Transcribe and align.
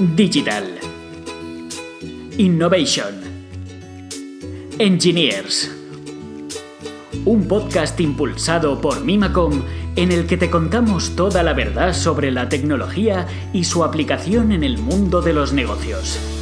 Digital. 0.00 0.64
Innovation. 2.38 3.20
Engineers. 4.78 5.70
Un 7.26 7.46
podcast 7.46 8.00
impulsado 8.00 8.80
por 8.80 9.04
Mimacom 9.04 9.60
en 9.96 10.10
el 10.10 10.26
que 10.26 10.38
te 10.38 10.48
contamos 10.48 11.14
toda 11.16 11.42
la 11.42 11.52
verdad 11.52 11.92
sobre 11.92 12.30
la 12.30 12.48
tecnología 12.48 13.26
y 13.52 13.64
su 13.64 13.84
aplicación 13.84 14.52
en 14.52 14.64
el 14.64 14.78
mundo 14.78 15.20
de 15.20 15.34
los 15.34 15.52
negocios. 15.52 16.39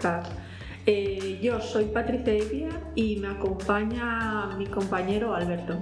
Podcast. 0.00 0.32
Eh, 0.86 1.38
yo 1.42 1.60
soy 1.60 1.84
Patricia 1.86 2.32
Evia 2.32 2.68
y 2.94 3.16
me 3.16 3.28
acompaña 3.28 4.46
mi 4.56 4.66
compañero 4.66 5.34
Alberto. 5.34 5.78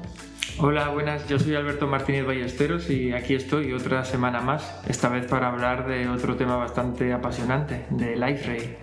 Hola, 0.58 0.88
buenas, 0.88 1.28
yo 1.28 1.38
soy 1.38 1.54
Alberto 1.54 1.86
Martínez 1.86 2.26
Ballesteros 2.26 2.90
y 2.90 3.12
aquí 3.12 3.34
estoy 3.34 3.72
otra 3.72 4.04
semana 4.04 4.40
más, 4.40 4.82
esta 4.88 5.08
vez 5.08 5.26
para 5.26 5.48
hablar 5.48 5.86
de 5.86 6.08
otro 6.08 6.34
tema 6.34 6.56
bastante 6.56 7.12
apasionante, 7.12 7.86
de 7.90 8.16
LifeRay. 8.16 8.76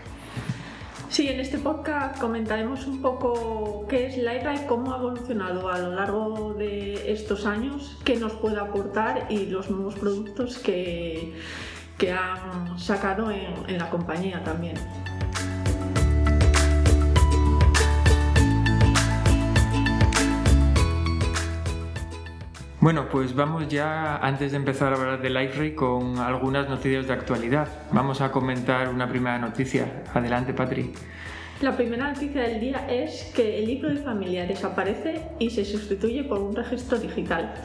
Sí, 1.10 1.28
en 1.28 1.42
este 1.42 1.58
podcast 1.58 2.18
comentaremos 2.18 2.88
un 2.88 3.02
poco 3.02 3.86
qué 3.90 4.06
es 4.06 4.18
LifeRay, 4.18 4.66
cómo 4.68 4.94
ha 4.94 4.98
evolucionado 4.98 5.68
a 5.70 5.80
lo 5.80 5.92
largo 5.92 6.54
de 6.54 7.12
estos 7.12 7.46
años, 7.46 8.00
qué 8.06 8.16
nos 8.16 8.32
puede 8.34 8.58
aportar 8.58 9.28
y 9.30 9.48
los 9.48 9.70
nuevos 9.70 9.96
productos 9.96 10.58
que, 10.60 11.34
que 11.98 12.14
han 12.14 12.80
sacado 12.80 13.32
en, 13.32 13.54
en 13.68 13.78
la 13.78 13.90
compañía 13.90 14.42
también. 14.46 14.76
Bueno, 22.86 23.10
pues 23.10 23.34
vamos 23.34 23.68
ya, 23.68 24.18
antes 24.18 24.52
de 24.52 24.58
empezar 24.58 24.94
a 24.94 24.96
hablar 24.96 25.20
de 25.20 25.32
LifeRay, 25.32 25.74
con 25.74 26.20
algunas 26.20 26.70
noticias 26.70 27.08
de 27.08 27.14
actualidad. 27.14 27.68
Vamos 27.92 28.22
a 28.22 28.32
comentar 28.32 28.90
una 28.90 29.10
primera 29.10 29.40
noticia. 29.40 30.04
Adelante, 30.14 30.54
Patri. 30.54 30.94
La 31.62 31.76
primera 31.76 32.14
noticia 32.14 32.44
del 32.44 32.60
día 32.60 32.86
es 32.88 33.32
que 33.36 33.58
el 33.58 33.66
libro 33.66 33.90
de 33.90 33.96
familia 33.96 34.46
desaparece 34.46 35.24
y 35.40 35.50
se 35.50 35.66
sustituye 35.66 36.26
por 36.26 36.38
un 36.38 36.55
registro 36.55 37.00
digital. 37.00 37.55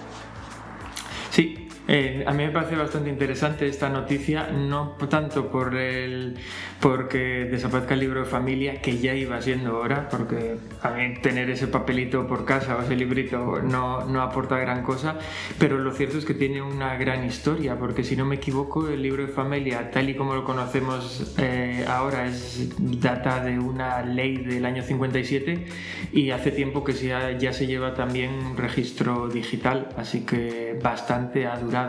Sí, 1.28 1.68
eh, 1.92 2.22
a 2.24 2.32
mí 2.32 2.44
me 2.44 2.52
parece 2.52 2.76
bastante 2.76 3.10
interesante 3.10 3.66
esta 3.66 3.88
noticia, 3.88 4.46
no 4.46 4.92
tanto 5.08 5.50
por 5.50 5.74
el 5.74 6.38
porque 6.80 7.48
desaparezca 7.50 7.94
el 7.94 8.00
libro 8.00 8.20
de 8.20 8.26
familia, 8.26 8.80
que 8.80 8.98
ya 8.98 9.12
iba 9.12 9.42
siendo 9.42 9.76
hora, 9.76 10.08
porque 10.08 10.56
a 10.82 10.90
mí 10.90 11.14
tener 11.20 11.50
ese 11.50 11.66
papelito 11.66 12.28
por 12.28 12.44
casa 12.44 12.76
o 12.76 12.82
ese 12.82 12.94
librito 12.94 13.60
no, 13.60 14.04
no 14.06 14.22
aporta 14.22 14.56
gran 14.56 14.84
cosa, 14.84 15.18
pero 15.58 15.78
lo 15.78 15.90
cierto 15.92 16.16
es 16.16 16.24
que 16.24 16.32
tiene 16.32 16.62
una 16.62 16.96
gran 16.96 17.24
historia, 17.24 17.76
porque 17.76 18.04
si 18.04 18.14
no 18.14 18.24
me 18.24 18.36
equivoco, 18.36 18.88
el 18.88 19.02
libro 19.02 19.26
de 19.26 19.32
familia, 19.32 19.90
tal 19.90 20.08
y 20.08 20.14
como 20.14 20.36
lo 20.36 20.44
conocemos 20.44 21.34
eh, 21.38 21.84
ahora, 21.88 22.26
es 22.26 22.70
data 22.78 23.42
de 23.42 23.58
una 23.58 24.02
ley 24.02 24.36
del 24.36 24.64
año 24.64 24.84
57 24.84 25.66
y 26.12 26.30
hace 26.30 26.52
tiempo 26.52 26.84
que 26.84 26.92
ya, 26.92 27.32
ya 27.32 27.52
se 27.52 27.66
lleva 27.66 27.94
también 27.94 28.30
un 28.32 28.56
registro 28.56 29.28
digital, 29.28 29.88
así 29.96 30.24
que 30.24 30.78
bastante 30.80 31.48
ha 31.48 31.58
durado. 31.58 31.79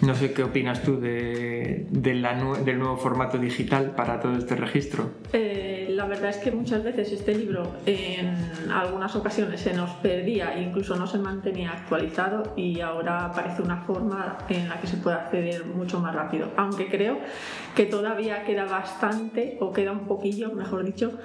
No 0.00 0.14
sé 0.14 0.32
qué 0.32 0.42
opinas 0.42 0.82
tú 0.82 1.00
de, 1.00 1.86
del 1.90 2.20
nuevo 2.78 2.96
formato 2.96 3.38
digital 3.38 3.92
para 3.94 4.20
todo 4.20 4.36
este 4.36 4.56
registro. 4.56 5.10
Eh, 5.32 5.86
la 5.90 6.06
verdad 6.06 6.30
es 6.30 6.38
que 6.38 6.50
muchas 6.50 6.82
veces 6.82 7.12
este 7.12 7.34
libro 7.34 7.76
en 7.86 8.34
algunas 8.70 9.14
ocasiones 9.16 9.60
se 9.60 9.72
nos 9.72 9.90
perdía 9.90 10.56
e 10.56 10.62
incluso 10.62 10.96
no 10.96 11.06
se 11.06 11.18
mantenía 11.18 11.70
actualizado 11.70 12.54
y 12.56 12.80
ahora 12.80 13.26
aparece 13.26 13.62
una 13.62 13.78
forma 13.82 14.38
en 14.48 14.68
la 14.68 14.80
que 14.80 14.88
se 14.88 14.96
puede 14.96 15.16
acceder 15.16 15.64
mucho 15.64 16.00
más 16.00 16.14
rápido. 16.14 16.50
Aunque 16.56 16.88
creo 16.88 17.18
que 17.74 17.86
todavía 17.86 18.44
queda 18.44 18.64
bastante 18.64 19.56
o 19.60 19.72
queda 19.72 19.92
un 19.92 20.06
poquillo, 20.06 20.52
mejor 20.52 20.84
dicho, 20.84 21.18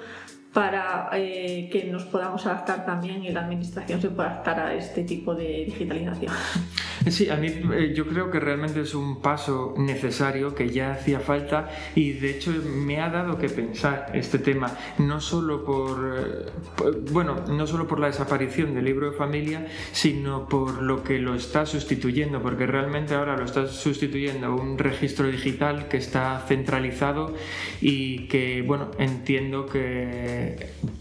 para 0.52 1.10
eh, 1.12 1.68
que 1.70 1.84
nos 1.84 2.04
podamos 2.04 2.44
adaptar 2.46 2.84
también 2.84 3.24
y 3.24 3.30
la 3.30 3.42
administración 3.42 4.00
se 4.00 4.10
pueda 4.10 4.30
adaptar 4.30 4.60
a 4.60 4.74
este 4.74 5.04
tipo 5.04 5.34
de 5.34 5.64
digitalización. 5.66 6.32
Sí, 7.08 7.30
a 7.30 7.36
mí 7.36 7.48
eh, 7.48 7.94
yo 7.96 8.06
creo 8.06 8.30
que 8.30 8.38
realmente 8.38 8.82
es 8.82 8.94
un 8.94 9.22
paso 9.22 9.74
necesario 9.78 10.54
que 10.54 10.68
ya 10.68 10.92
hacía 10.92 11.18
falta 11.18 11.70
y 11.94 12.12
de 12.12 12.30
hecho 12.30 12.50
me 12.50 13.00
ha 13.00 13.08
dado 13.08 13.38
que 13.38 13.48
pensar 13.48 14.10
este 14.12 14.38
tema, 14.38 14.76
no 14.98 15.18
solo 15.18 15.64
por, 15.64 16.18
eh, 16.18 16.50
por, 16.76 17.10
bueno, 17.10 17.36
no 17.48 17.66
solo 17.66 17.88
por 17.88 18.00
la 18.00 18.08
desaparición 18.08 18.74
del 18.74 18.84
libro 18.84 19.10
de 19.10 19.16
familia, 19.16 19.66
sino 19.92 20.46
por 20.46 20.82
lo 20.82 21.02
que 21.02 21.18
lo 21.18 21.34
está 21.34 21.64
sustituyendo, 21.64 22.42
porque 22.42 22.66
realmente 22.66 23.14
ahora 23.14 23.34
lo 23.34 23.46
está 23.46 23.66
sustituyendo 23.66 24.54
un 24.54 24.76
registro 24.76 25.26
digital 25.26 25.88
que 25.88 25.96
está 25.96 26.44
centralizado 26.46 27.34
y 27.80 28.28
que, 28.28 28.62
bueno, 28.62 28.90
entiendo 28.98 29.64
que, 29.64 30.39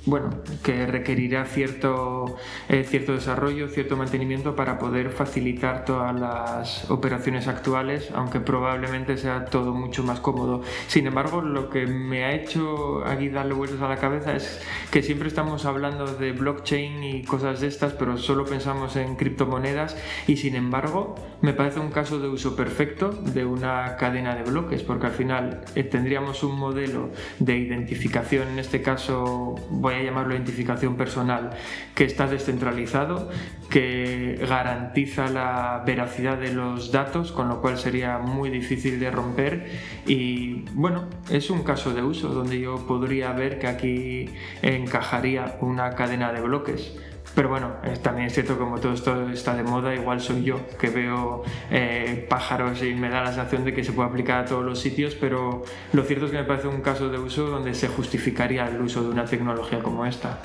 bueno, 0.06 0.30
que 0.64 0.86
requerirá 0.86 1.46
cierto, 1.46 2.38
eh, 2.68 2.84
cierto 2.84 3.14
desarrollo, 3.14 3.68
cierto 3.68 3.96
mantenimiento 3.98 4.56
para 4.56 4.80
poder 4.80 5.12
facilitar 5.12 5.86
todas 5.86 6.18
las 6.20 6.90
operaciones 6.90 7.48
actuales, 7.48 8.10
aunque 8.14 8.40
probablemente 8.40 9.18
sea 9.18 9.46
todo 9.46 9.74
mucho 9.74 10.04
más 10.04 10.20
cómodo. 10.20 10.62
Sin 10.88 11.08
embargo, 11.08 11.42
lo 11.42 11.70
que 11.70 11.86
me 11.86 12.26
ha 12.26 12.34
hecho 12.34 13.06
aquí 13.06 13.30
darle 13.30 13.54
vueltas 13.54 13.82
a 13.82 13.88
la 13.88 13.98
cabeza 13.98 14.36
es 14.36 14.62
que 14.92 15.04
siempre 15.04 15.28
estamos 15.28 15.66
hablando 15.66 16.06
de 16.06 16.32
blockchain 16.32 17.04
y 17.04 17.24
cosas 17.24 17.62
de 17.62 17.68
estas, 17.68 17.94
pero 17.94 18.18
solo 18.18 18.46
pensamos 18.46 18.96
en 18.96 19.16
criptomonedas 19.16 19.96
y 20.28 20.38
sin 20.38 20.56
embargo 20.56 21.16
me 21.42 21.54
parece 21.54 21.80
un 21.80 21.92
caso 21.92 22.20
de 22.20 22.28
uso 22.28 22.56
perfecto 22.56 23.10
de 23.12 23.46
una 23.46 23.96
cadena 23.98 24.36
de 24.36 24.44
bloques, 24.44 24.84
porque 24.84 25.08
al 25.08 25.14
final 25.14 25.62
eh, 25.76 25.84
tendríamos 25.84 26.44
un 26.44 26.58
modelo 26.58 27.10
de 27.40 27.58
identificación, 27.58 28.48
en 28.50 28.60
este 28.60 28.82
caso 28.82 29.29
voy 29.70 29.94
a 29.96 30.04
llamarlo 30.04 30.34
identificación 30.34 30.96
personal, 30.96 31.52
que 31.96 32.04
está 32.04 32.28
descentralizado, 32.28 33.30
que 33.70 34.44
garantiza 34.48 35.30
la 35.30 35.84
veracidad 35.86 36.38
de 36.38 36.54
los 36.54 36.92
datos, 36.92 37.32
con 37.32 37.50
lo 37.50 37.62
cual 37.62 37.78
sería 37.78 38.18
muy 38.18 38.50
difícil 38.50 39.00
de 39.00 39.12
romper. 39.12 39.70
Y 40.06 40.66
bueno, 40.74 41.06
es 41.30 41.50
un 41.50 41.64
caso 41.64 41.94
de 41.94 42.02
uso 42.04 42.30
donde 42.30 42.60
yo 42.60 42.88
podría 42.88 43.32
ver 43.34 43.60
que 43.60 43.68
aquí 43.68 44.30
encajaría 44.62 45.58
una 45.62 45.92
cadena 45.92 46.32
de 46.32 46.42
bloques. 46.42 46.94
Pero 47.36 47.50
bueno, 47.50 47.74
también 48.02 48.28
es 48.28 48.34
cierto 48.34 48.54
que 48.54 48.60
como 48.60 48.80
todo 48.80 48.94
esto 48.94 49.30
está 49.30 49.56
de 49.56 49.64
moda, 49.64 49.94
igual 49.96 50.20
soy 50.20 50.44
yo 50.44 50.60
que 50.78 50.90
veo 50.90 51.44
eh, 51.72 52.26
pájaros 52.30 52.84
y 52.84 52.94
me 52.94 53.10
da 53.10 53.22
la 53.22 53.28
sensación 53.28 53.64
de 53.64 53.74
que 53.74 53.84
se 53.84 53.94
puede 53.94 54.10
aplicar 54.10 54.44
a 54.44 54.46
todos 54.46 54.66
los 54.66 54.80
sitios, 54.80 55.16
pero 55.16 55.64
lo 55.94 56.04
cierto 56.04 56.26
es 56.26 56.32
que 56.32 56.38
me 56.38 56.44
parece 56.44 56.68
un 56.68 56.82
caso 56.82 57.10
de 57.10 57.18
uso 57.18 57.48
donde 57.48 57.74
se 57.74 57.88
justificaría 57.88 58.68
el 58.68 58.82
uso 58.82 59.04
de 59.04 59.10
una 59.10 59.26
tecnología 59.26 59.80
como 59.80 60.06
esta. 60.06 60.40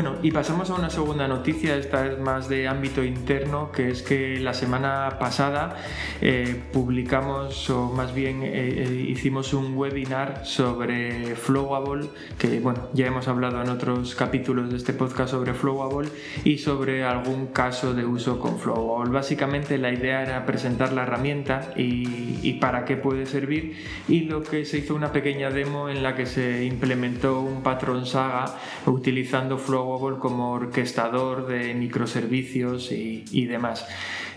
Bueno, 0.00 0.14
y 0.22 0.30
pasamos 0.30 0.70
a 0.70 0.74
una 0.74 0.90
segunda 0.90 1.28
noticia, 1.28 1.76
esta 1.76 2.06
es 2.06 2.18
más 2.18 2.48
de 2.48 2.66
ámbito 2.66 3.04
interno, 3.04 3.70
que 3.70 3.90
es 3.90 4.02
que 4.02 4.38
la 4.40 4.54
semana 4.54 5.16
pasada 5.18 5.76
eh, 6.20 6.60
publicamos, 6.72 7.70
o 7.70 7.92
más 7.92 8.14
bien 8.14 8.40
eh, 8.42 9.06
hicimos 9.08 9.54
un 9.54 9.76
webinar 9.76 10.44
sobre 10.44 11.36
Flowable, 11.36 12.08
que 12.38 12.60
bueno, 12.60 12.88
ya 12.94 13.06
hemos 13.06 13.28
hablado 13.28 13.62
en 13.62 13.68
otros 13.68 14.14
capítulos 14.14 14.70
de 14.70 14.76
este 14.76 14.92
podcast 14.92 15.30
sobre 15.30 15.54
Flowable 15.54 16.08
y 16.44 16.58
sobre 16.58 17.04
algún 17.04 17.48
caso 17.48 17.94
de 17.94 18.04
uso 18.04 18.40
con 18.40 18.58
Flowable. 18.58 19.12
Básicamente 19.12 19.78
la 19.78 19.92
idea 19.92 20.22
era 20.22 20.46
presentar 20.46 20.92
la 20.92 21.02
herramienta 21.02 21.72
y, 21.76 22.38
y 22.42 22.54
para 22.54 22.84
qué 22.84 22.96
puede 22.96 23.26
servir 23.26 23.76
y 24.08 24.22
lo 24.22 24.42
que 24.42 24.64
se 24.64 24.78
hizo 24.78 24.94
una 24.94 25.12
pequeña 25.12 25.50
demo 25.50 25.88
en 25.88 26.02
la 26.02 26.16
que 26.16 26.26
se 26.26 26.64
implementó 26.64 27.40
un 27.40 27.62
patrón 27.62 28.06
Saga 28.06 28.56
utilizando 28.86 29.58
Flowable 29.58 30.07
como 30.16 30.52
orquestador 30.52 31.46
de 31.46 31.74
microservicios 31.74 32.90
y, 32.90 33.46
demás. 33.46 33.86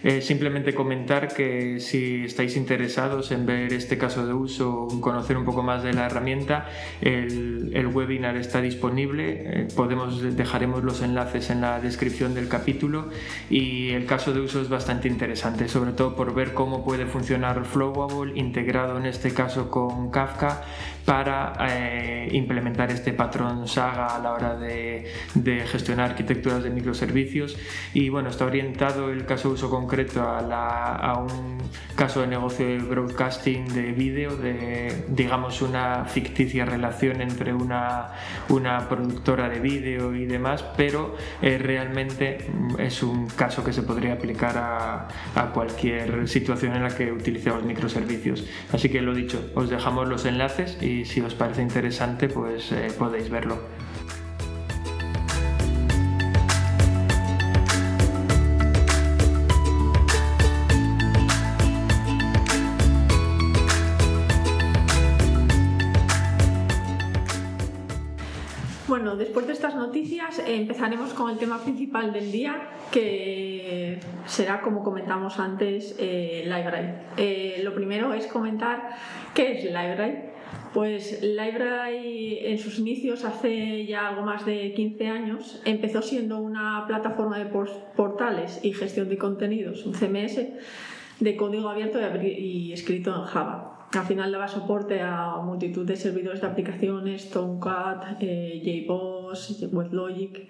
Eh, 0.03 0.21
simplemente 0.21 0.73
comentar 0.73 1.27
que 1.33 1.79
si 1.79 2.25
estáis 2.25 2.57
interesados 2.57 3.31
en 3.31 3.45
ver 3.45 3.71
este 3.73 3.97
caso 3.97 4.25
de 4.25 4.33
uso, 4.33 4.87
conocer 4.99 5.37
un 5.37 5.45
poco 5.45 5.61
más 5.61 5.83
de 5.83 5.93
la 5.93 6.07
herramienta, 6.07 6.69
el, 7.01 7.71
el 7.73 7.87
webinar 7.87 8.35
está 8.37 8.61
disponible. 8.61 9.43
Eh, 9.45 9.67
podemos, 9.75 10.21
dejaremos 10.35 10.83
los 10.83 11.01
enlaces 11.01 11.49
en 11.49 11.61
la 11.61 11.79
descripción 11.79 12.33
del 12.33 12.47
capítulo 12.47 13.09
y 13.49 13.89
el 13.91 14.05
caso 14.05 14.33
de 14.33 14.39
uso 14.39 14.61
es 14.61 14.69
bastante 14.69 15.07
interesante, 15.07 15.67
sobre 15.67 15.91
todo 15.91 16.15
por 16.15 16.33
ver 16.33 16.53
cómo 16.53 16.83
puede 16.83 17.05
funcionar 17.05 17.63
Flowable 17.65 18.33
integrado 18.39 18.97
en 18.97 19.05
este 19.05 19.33
caso 19.33 19.69
con 19.69 20.09
Kafka 20.09 20.63
para 21.05 21.53
eh, 21.69 22.29
implementar 22.31 22.91
este 22.91 23.13
patrón 23.13 23.67
Saga 23.67 24.07
a 24.07 24.19
la 24.19 24.33
hora 24.33 24.55
de, 24.55 25.05
gestionar 25.65 26.11
arquitecturas 26.11 26.63
de 26.63 26.69
microservicios 26.69 27.57
y 27.93 28.09
bueno, 28.09 28.29
está 28.29 28.45
orientado 28.45 29.11
el 29.11 29.25
caso 29.25 29.49
de 29.49 29.53
uso 29.55 29.69
a, 30.17 31.17
un 31.17 31.57
caso 31.95 32.21
de 32.21 32.27
negocio 32.27 32.65
de 32.65 32.77
broadcasting 32.77 33.67
de 33.73 33.91
vídeo, 33.91 34.35
de 34.35 35.05
digamos 35.09 35.61
una 35.61 36.05
ficticia 36.05 36.65
relación 36.65 37.21
entre 37.21 37.53
una, 37.53 38.11
una 38.49 38.87
productora 38.87 39.49
de 39.49 39.59
vídeo 39.59 40.15
y 40.15 40.25
demás, 40.25 40.63
pero 40.77 41.15
eh, 41.41 41.57
realmente 41.57 42.49
es 42.79 43.03
un 43.03 43.27
caso 43.27 43.63
que 43.63 43.73
se 43.73 43.83
podría 43.83 44.13
aplicar 44.13 44.57
a, 44.57 45.07
a 45.35 45.51
cualquier 45.53 46.27
situación 46.27 46.75
en 46.75 46.83
la 46.83 46.95
que 46.95 47.11
utilicemos 47.11 47.63
microservicios. 47.63 48.45
Así 48.71 48.89
que 48.89 49.01
lo 49.01 49.13
dicho, 49.13 49.51
os 49.55 49.69
dejamos 49.69 50.07
los 50.07 50.25
enlaces 50.25 50.81
y 50.81 51.05
si 51.05 51.21
os 51.21 51.35
parece 51.35 51.61
interesante 51.61 52.29
pues 52.29 52.71
eh, 52.71 52.87
podéis 52.97 53.29
verlo. 53.29 53.80
Noticias 70.01 70.39
eh, 70.39 70.55
empezaremos 70.55 71.13
con 71.13 71.29
el 71.29 71.37
tema 71.37 71.59
principal 71.59 72.11
del 72.11 72.31
día, 72.31 72.69
que 72.91 73.99
será, 74.25 74.61
como 74.61 74.83
comentamos 74.83 75.37
antes, 75.37 75.95
eh, 75.99 76.41
Library. 76.45 76.93
Eh, 77.17 77.61
lo 77.63 77.75
primero 77.75 78.11
es 78.13 78.25
comentar 78.25 78.89
qué 79.35 79.51
es 79.51 79.65
Library. 79.65 80.31
Pues 80.73 81.21
Library 81.21 82.39
en 82.41 82.57
sus 82.57 82.79
inicios, 82.79 83.25
hace 83.25 83.85
ya 83.85 84.07
algo 84.07 84.23
más 84.23 84.43
de 84.43 84.73
15 84.73 85.07
años, 85.07 85.61
empezó 85.65 86.01
siendo 86.01 86.39
una 86.39 86.85
plataforma 86.87 87.37
de 87.37 87.45
portales 87.95 88.59
y 88.63 88.73
gestión 88.73 89.07
de 89.07 89.19
contenidos, 89.19 89.85
un 89.85 89.93
CMS, 89.93 90.41
de 91.19 91.35
código 91.35 91.69
abierto 91.69 91.99
y 92.23 92.73
escrito 92.73 93.15
en 93.15 93.21
Java. 93.25 93.81
Al 93.93 94.05
final 94.05 94.31
daba 94.31 94.47
soporte 94.47 95.01
a 95.01 95.35
multitud 95.43 95.85
de 95.85 95.97
servidores 95.97 96.39
de 96.39 96.47
aplicaciones, 96.47 97.29
Tomcat, 97.29 98.21
eh, 98.21 98.61
JBoss, 98.63 99.10
WebLogic. 99.71 100.47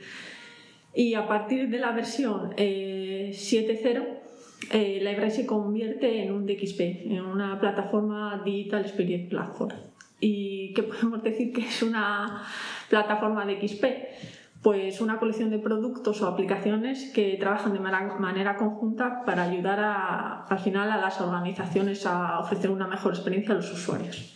Y 0.94 1.14
a 1.14 1.28
partir 1.28 1.70
de 1.70 1.80
la 1.80 1.92
versión 1.92 2.52
7.0, 2.56 4.22
eh, 4.70 5.00
Library 5.02 5.32
se 5.32 5.46
convierte 5.46 6.24
en 6.24 6.32
un 6.32 6.46
DXP, 6.46 6.80
en 7.12 7.26
una 7.26 7.60
plataforma 7.60 8.42
Digital 8.44 8.82
Experience 8.82 9.30
Platform. 9.30 9.76
¿Y 10.20 10.74
qué 10.74 10.84
podemos 10.84 11.24
decir 11.24 11.52
que 11.52 11.62
es 11.62 11.82
una 11.82 12.44
plataforma 12.90 13.46
de 13.46 13.68
XP? 13.68 13.86
Pues 14.62 15.02
una 15.02 15.18
colección 15.18 15.50
de 15.50 15.58
productos 15.58 16.22
o 16.22 16.28
aplicaciones 16.28 17.12
que 17.12 17.36
trabajan 17.40 17.74
de 17.74 17.80
manera 17.80 18.58
conjunta 18.58 19.24
para 19.26 19.44
ayudar 19.44 19.80
al 20.48 20.60
final 20.60 20.92
a 20.92 20.98
las 20.98 21.20
organizaciones 21.20 22.06
a 22.06 22.40
ofrecer 22.40 22.70
una 22.70 22.86
mejor 22.86 23.14
experiencia 23.14 23.54
a 23.54 23.58
los 23.58 23.72
usuarios. 23.72 24.36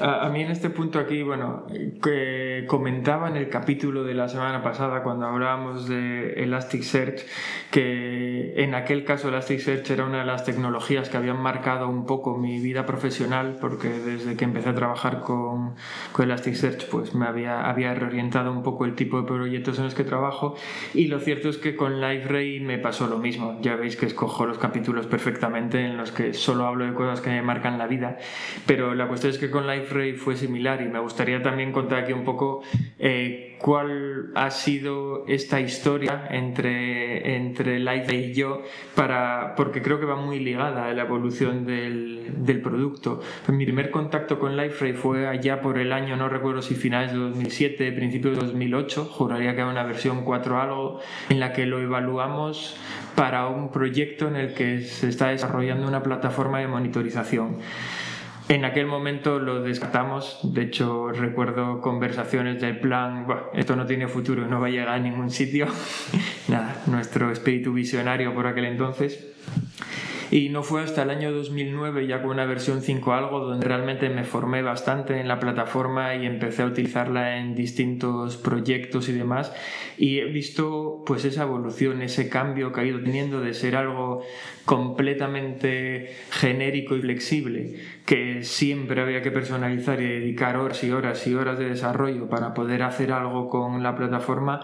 A, 0.00 0.28
mí 0.28 0.42
en 0.42 0.50
este 0.50 0.68
punto 0.68 0.98
aquí, 0.98 1.22
bueno, 1.22 1.66
que 2.02 2.64
comentaba 2.68 3.28
en 3.28 3.36
el 3.36 3.48
capítulo 3.48 4.04
de 4.04 4.12
la 4.12 4.28
semana 4.28 4.62
pasada 4.62 5.02
cuando 5.02 5.26
hablábamos 5.26 5.88
de 5.88 6.34
Elasticsearch 6.44 7.24
que 7.70 8.62
en 8.62 8.74
aquel 8.74 9.04
caso 9.04 9.28
Elasticsearch 9.28 9.90
era 9.90 10.04
una 10.04 10.18
de 10.18 10.26
las 10.26 10.44
tecnologías 10.44 11.08
que 11.08 11.16
habían 11.16 11.40
marcado 11.40 11.88
un 11.88 12.04
poco 12.04 12.36
mi 12.36 12.60
vida 12.60 12.84
profesional 12.84 13.56
porque 13.60 13.88
desde 13.88 14.36
que 14.36 14.44
empecé 14.44 14.68
a 14.68 14.74
trabajar 14.74 15.20
con, 15.20 15.74
con 16.12 16.24
Elasticsearch 16.26 16.88
pues 16.90 17.14
me 17.14 17.26
había, 17.26 17.68
había 17.68 17.94
reorientado 17.94 18.52
un 18.52 18.62
poco 18.62 18.84
el 18.84 18.94
tipo 18.94 19.20
de 19.20 19.26
proyectos 19.26 19.78
en 19.78 19.84
los 19.84 19.94
que 19.94 20.04
trabajo 20.04 20.54
y 20.92 21.06
lo 21.06 21.18
cierto 21.18 21.48
es 21.48 21.56
que 21.56 21.76
con 21.76 22.00
LiveRay 22.00 22.60
me 22.60 22.78
pasó 22.78 23.06
lo 23.06 23.18
mismo. 23.18 23.58
Ya 23.62 23.76
veis 23.76 23.96
que 23.96 24.06
escojo 24.06 24.44
los 24.46 24.58
capítulos 24.58 25.06
perfectamente 25.06 25.84
en 25.84 25.96
los 25.96 26.12
que 26.12 26.34
solo 26.34 26.66
hablo 26.66 26.84
de 26.84 26.92
cosas 26.92 27.20
que 27.20 27.30
me 27.30 27.42
marcan 27.42 27.78
la 27.78 27.86
vida, 27.86 28.18
pero 28.66 28.94
la 28.94 29.08
cuestión 29.08 29.32
es 29.32 29.38
que 29.38 29.50
con 29.50 29.66
Live 29.78 29.88
Ray 29.90 30.12
fue 30.14 30.36
similar 30.36 30.82
y 30.82 30.88
me 30.88 30.98
gustaría 30.98 31.42
también 31.42 31.72
contar 31.72 32.00
aquí 32.00 32.12
un 32.12 32.24
poco 32.24 32.62
eh, 32.98 33.56
cuál 33.58 34.30
ha 34.34 34.50
sido 34.50 35.26
esta 35.26 35.60
historia 35.60 36.28
entre, 36.30 37.36
entre 37.36 37.84
Ray 37.84 38.02
y 38.08 38.34
yo, 38.34 38.62
para, 38.94 39.54
porque 39.56 39.82
creo 39.82 40.00
que 40.00 40.06
va 40.06 40.16
muy 40.16 40.38
ligada 40.38 40.88
a 40.88 40.94
la 40.94 41.02
evolución 41.02 41.66
del, 41.66 42.16
producto. 42.62 43.20
mi 43.48 43.64
primer 43.64 43.90
contacto 43.90 44.38
con 44.38 44.56
Ray 44.56 44.70
fue 44.70 45.28
allá 45.28 45.60
por 45.60 45.78
el 45.78 45.92
año, 45.92 46.16
no 46.16 46.28
recuerdo 46.28 46.62
si 46.62 46.74
finales 46.74 47.12
de 47.12 47.18
2007, 47.18 47.92
principios 47.92 48.36
de 48.36 48.46
2008, 48.46 49.04
juraría 49.04 49.54
que 49.54 49.60
era 49.60 49.70
una 49.70 49.84
versión 49.84 50.24
4 50.24 50.60
algo, 50.60 51.00
en 51.28 51.40
la 51.40 51.52
que 51.52 51.66
lo 51.66 51.78
evaluamos 51.80 52.76
para 53.14 53.48
un 53.48 53.70
proyecto 53.70 54.28
en 54.28 54.36
el 54.36 54.54
que 54.54 54.80
se 54.82 55.08
está 55.08 55.28
desarrollando 55.28 55.86
una 55.86 56.02
plataforma 56.02 56.58
de 56.58 56.68
monitorización. 56.68 57.58
En 58.48 58.64
aquel 58.64 58.86
momento 58.86 59.38
lo 59.38 59.62
descartamos, 59.62 60.40
de 60.42 60.62
hecho 60.62 61.12
recuerdo 61.12 61.82
conversaciones 61.82 62.58
del 62.62 62.80
plan, 62.80 63.26
esto 63.52 63.76
no 63.76 63.84
tiene 63.84 64.08
futuro, 64.08 64.46
no 64.46 64.58
va 64.58 64.68
a 64.68 64.70
llegar 64.70 64.88
a 64.88 64.98
ningún 64.98 65.28
sitio. 65.28 65.66
Nuestro 66.86 67.30
espíritu 67.30 67.74
visionario 67.74 68.32
por 68.34 68.46
aquel 68.46 68.64
entonces. 68.64 69.22
Y 70.30 70.50
no 70.50 70.62
fue 70.62 70.82
hasta 70.82 71.02
el 71.02 71.10
año 71.10 71.32
2009, 71.32 72.06
ya 72.06 72.20
con 72.20 72.32
una 72.32 72.44
versión 72.44 72.82
5 72.82 73.12
algo, 73.12 73.40
donde 73.40 73.66
realmente 73.66 74.10
me 74.10 74.24
formé 74.24 74.62
bastante 74.62 75.20
en 75.20 75.28
la 75.28 75.40
plataforma 75.40 76.14
y 76.16 76.26
empecé 76.26 76.62
a 76.62 76.66
utilizarla 76.66 77.38
en 77.38 77.54
distintos 77.54 78.36
proyectos 78.36 79.08
y 79.08 79.12
demás. 79.12 79.52
Y 79.96 80.18
he 80.18 80.26
visto 80.26 81.02
pues 81.06 81.24
esa 81.24 81.44
evolución, 81.44 82.02
ese 82.02 82.28
cambio 82.28 82.72
que 82.72 82.80
ha 82.80 82.84
ido 82.84 83.00
teniendo 83.00 83.40
de 83.40 83.54
ser 83.54 83.74
algo 83.76 84.22
completamente 84.66 86.14
genérico 86.30 86.94
y 86.94 87.00
flexible, 87.00 87.76
que 88.04 88.44
siempre 88.44 89.00
había 89.00 89.22
que 89.22 89.30
personalizar 89.30 89.98
y 90.02 90.06
dedicar 90.06 90.58
horas 90.58 90.84
y 90.84 90.90
horas 90.90 91.26
y 91.26 91.34
horas 91.34 91.58
de 91.58 91.70
desarrollo 91.70 92.28
para 92.28 92.52
poder 92.52 92.82
hacer 92.82 93.12
algo 93.12 93.48
con 93.48 93.82
la 93.82 93.96
plataforma, 93.96 94.60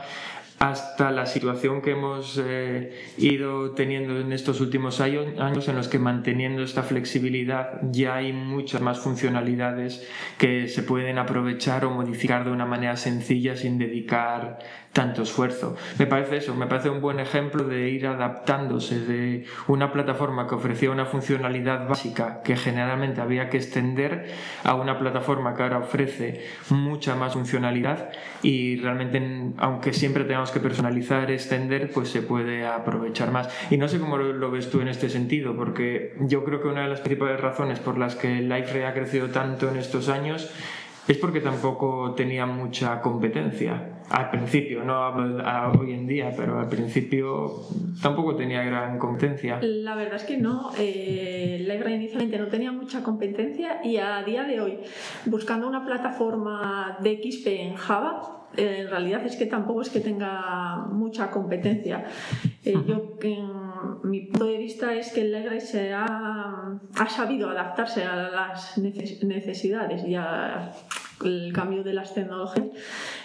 hasta 0.58 1.10
la 1.10 1.26
situación 1.26 1.82
que 1.82 1.90
hemos 1.90 2.40
eh, 2.42 2.92
ido 3.18 3.72
teniendo 3.72 4.20
en 4.20 4.32
estos 4.32 4.60
últimos 4.60 5.00
años 5.00 5.68
en 5.68 5.76
los 5.76 5.88
que 5.88 5.98
manteniendo 5.98 6.62
esta 6.62 6.82
flexibilidad 6.82 7.80
ya 7.90 8.16
hay 8.16 8.32
muchas 8.32 8.80
más 8.80 8.98
funcionalidades 9.00 10.06
que 10.38 10.68
se 10.68 10.82
pueden 10.82 11.18
aprovechar 11.18 11.84
o 11.84 11.90
modificar 11.90 12.44
de 12.44 12.52
una 12.52 12.66
manera 12.66 12.96
sencilla 12.96 13.56
sin 13.56 13.78
dedicar 13.78 14.58
tanto 14.94 15.22
esfuerzo. 15.22 15.76
Me 15.98 16.06
parece 16.06 16.38
eso, 16.38 16.54
me 16.54 16.66
parece 16.66 16.88
un 16.88 17.00
buen 17.00 17.18
ejemplo 17.18 17.64
de 17.64 17.90
ir 17.90 18.06
adaptándose 18.06 19.00
de 19.00 19.44
una 19.66 19.92
plataforma 19.92 20.46
que 20.46 20.54
ofrecía 20.54 20.90
una 20.90 21.04
funcionalidad 21.04 21.88
básica 21.88 22.40
que 22.42 22.56
generalmente 22.56 23.20
había 23.20 23.50
que 23.50 23.56
extender 23.58 24.32
a 24.62 24.74
una 24.76 24.98
plataforma 24.98 25.54
que 25.54 25.64
ahora 25.64 25.78
ofrece 25.78 26.44
mucha 26.70 27.16
más 27.16 27.34
funcionalidad 27.34 28.10
y 28.42 28.76
realmente 28.76 29.20
aunque 29.58 29.92
siempre 29.92 30.24
tengamos 30.24 30.52
que 30.52 30.60
personalizar, 30.60 31.30
extender, 31.30 31.90
pues 31.92 32.08
se 32.08 32.22
puede 32.22 32.64
aprovechar 32.64 33.32
más. 33.32 33.48
Y 33.70 33.76
no 33.76 33.88
sé 33.88 33.98
cómo 33.98 34.16
lo, 34.16 34.50
ves 34.52 34.70
tú 34.70 34.80
en 34.80 34.88
este 34.88 35.08
sentido, 35.08 35.56
porque 35.56 36.14
yo 36.20 36.44
creo 36.44 36.62
que 36.62 36.68
una 36.68 36.82
de 36.82 36.88
las 36.88 37.00
principales 37.00 37.40
razones 37.40 37.80
por 37.80 37.98
las 37.98 38.14
que 38.14 38.40
Liferay 38.40 38.84
ha 38.84 38.94
crecido 38.94 39.28
tanto 39.30 39.68
en 39.68 39.76
estos 39.76 40.08
años 40.08 40.52
es 41.06 41.18
porque 41.18 41.40
tampoco 41.40 42.14
tenía 42.14 42.46
mucha 42.46 43.00
competencia. 43.00 43.90
Al 44.10 44.30
principio, 44.30 44.84
no 44.84 45.08
hoy 45.78 45.92
en 45.92 46.06
día, 46.06 46.32
pero 46.36 46.60
al 46.60 46.68
principio 46.68 47.52
tampoco 48.02 48.36
tenía 48.36 48.62
gran 48.62 48.98
competencia. 48.98 49.58
La 49.62 49.94
verdad 49.94 50.16
es 50.16 50.24
que 50.24 50.36
no. 50.36 50.70
Eh, 50.78 51.58
Library 51.60 51.94
inicialmente 51.94 52.38
no 52.38 52.48
tenía 52.48 52.72
mucha 52.72 53.02
competencia 53.02 53.80
y 53.82 53.96
a 53.96 54.22
día 54.22 54.44
de 54.44 54.60
hoy, 54.60 54.78
buscando 55.26 55.66
una 55.66 55.84
plataforma 55.84 56.98
de 57.00 57.20
XP 57.22 57.46
en 57.46 57.74
Java, 57.76 58.44
eh, 58.56 58.80
en 58.80 58.90
realidad 58.90 59.24
es 59.26 59.36
que 59.36 59.46
tampoco 59.46 59.82
es 59.82 59.90
que 59.90 60.00
tenga 60.00 60.86
mucha 60.90 61.30
competencia. 61.30 62.04
Eh, 62.64 62.74
yo, 62.86 63.16
en 63.22 63.63
mi 64.02 64.22
punto 64.22 64.46
de 64.46 64.58
vista, 64.58 64.94
es 64.94 65.12
que 65.12 65.22
el 65.22 65.32
Library 65.32 65.60
se 65.60 65.92
ha, 65.92 66.78
ha 66.96 67.08
sabido 67.08 67.50
adaptarse 67.50 68.04
a 68.04 68.16
las 68.16 68.78
necesidades 68.78 70.04
y 70.04 70.14
a 70.14 70.72
el 71.24 71.52
cambio 71.52 71.82
de 71.82 71.92
las 71.92 72.14
tecnologías. 72.14 72.66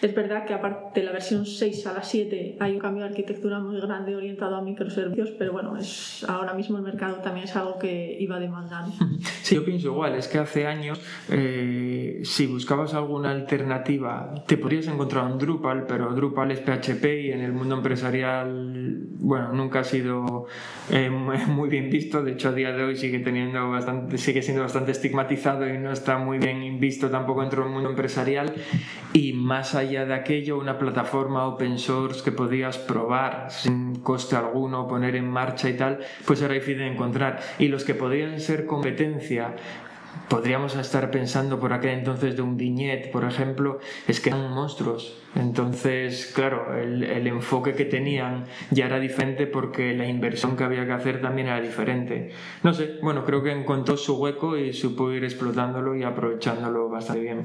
Es 0.01 0.13
verdad 0.15 0.45
que 0.45 0.53
aparte 0.53 0.99
de 0.99 1.05
la 1.05 1.11
versión 1.11 1.45
6 1.45 1.87
a 1.87 1.93
la 1.93 2.03
7 2.03 2.57
hay 2.59 2.73
un 2.73 2.79
cambio 2.79 3.03
de 3.03 3.09
arquitectura 3.09 3.59
muy 3.59 3.79
grande 3.79 4.15
orientado 4.15 4.55
a 4.55 4.61
microservicios, 4.61 5.31
pero 5.31 5.53
bueno, 5.53 5.77
es, 5.77 6.25
ahora 6.27 6.53
mismo 6.53 6.77
el 6.77 6.83
mercado 6.83 7.15
también 7.17 7.45
es 7.45 7.55
algo 7.55 7.79
que 7.79 8.17
iba 8.19 8.39
demandando. 8.39 8.93
Sí, 9.41 9.55
yo 9.55 9.65
pienso 9.65 9.87
igual, 9.87 10.13
es 10.13 10.27
que 10.27 10.37
hace 10.37 10.67
años 10.67 11.01
eh, 11.27 12.21
si 12.23 12.45
buscabas 12.45 12.93
alguna 12.93 13.31
alternativa 13.31 14.31
te 14.45 14.57
podrías 14.57 14.85
encontrar 14.87 15.25
un 15.25 15.39
Drupal, 15.39 15.87
pero 15.87 16.13
Drupal 16.13 16.51
es 16.51 16.59
PHP 16.59 17.05
y 17.05 17.31
en 17.31 17.41
el 17.41 17.51
mundo 17.51 17.75
empresarial, 17.75 19.07
bueno, 19.17 19.51
nunca 19.53 19.79
ha 19.79 19.83
sido 19.83 20.45
eh, 20.91 21.09
muy 21.47 21.69
bien 21.69 21.89
visto, 21.89 22.21
de 22.21 22.33
hecho 22.33 22.49
a 22.49 22.51
día 22.51 22.71
de 22.73 22.83
hoy 22.83 22.95
sigue, 22.95 23.19
teniendo 23.19 23.71
bastante, 23.71 24.19
sigue 24.19 24.43
siendo 24.43 24.61
bastante 24.61 24.91
estigmatizado 24.91 25.67
y 25.67 25.79
no 25.79 25.91
está 25.91 26.19
muy 26.19 26.37
bien 26.37 26.79
visto 26.79 27.09
tampoco 27.09 27.41
dentro 27.41 27.63
del 27.63 27.71
mundo 27.71 27.78
empresarial 27.87 28.53
y 29.13 29.33
más 29.33 29.75
allá 29.75 30.05
de 30.05 30.13
aquello 30.13 30.57
una 30.57 30.77
plataforma 30.77 31.45
open 31.45 31.79
source 31.79 32.23
que 32.23 32.31
podías 32.31 32.77
probar 32.77 33.47
sin 33.49 34.01
coste 34.01 34.35
alguno, 34.35 34.87
poner 34.87 35.15
en 35.15 35.29
marcha 35.29 35.69
y 35.69 35.77
tal, 35.77 35.99
pues 36.25 36.41
era 36.41 36.53
difícil 36.53 36.79
de 36.79 36.87
encontrar. 36.87 37.39
Y 37.57 37.67
los 37.67 37.83
que 37.83 37.95
podían 37.95 38.39
ser 38.39 38.65
competencia 38.65 39.55
podríamos 40.29 40.75
estar 40.75 41.11
pensando 41.11 41.59
por 41.59 41.73
aquel 41.73 41.91
entonces 41.91 42.35
de 42.35 42.41
un 42.41 42.55
viñet, 42.55 43.11
por 43.11 43.25
ejemplo, 43.25 43.79
es 44.07 44.19
que 44.19 44.29
eran 44.29 44.51
monstruos. 44.51 45.17
Entonces, 45.35 46.31
claro, 46.33 46.77
el, 46.77 47.03
el, 47.03 47.27
enfoque 47.27 47.73
que 47.73 47.85
tenían 47.85 48.45
ya 48.71 48.85
era 48.85 48.99
diferente 48.99 49.47
porque 49.47 49.93
la 49.93 50.07
inversión 50.07 50.55
que 50.55 50.63
había 50.63 50.85
que 50.85 50.93
hacer 50.93 51.21
también 51.21 51.47
era 51.47 51.59
diferente. 51.61 52.31
No 52.63 52.73
sé, 52.73 52.97
bueno, 53.01 53.25
creo 53.25 53.43
que 53.43 53.51
encontró 53.51 53.97
su 53.97 54.17
hueco 54.17 54.57
y 54.57 54.73
supo 54.73 55.11
ir 55.11 55.23
explotándolo 55.23 55.95
y 55.95 56.03
aprovechándolo 56.03 56.89
bastante 56.89 57.21
bien. 57.21 57.43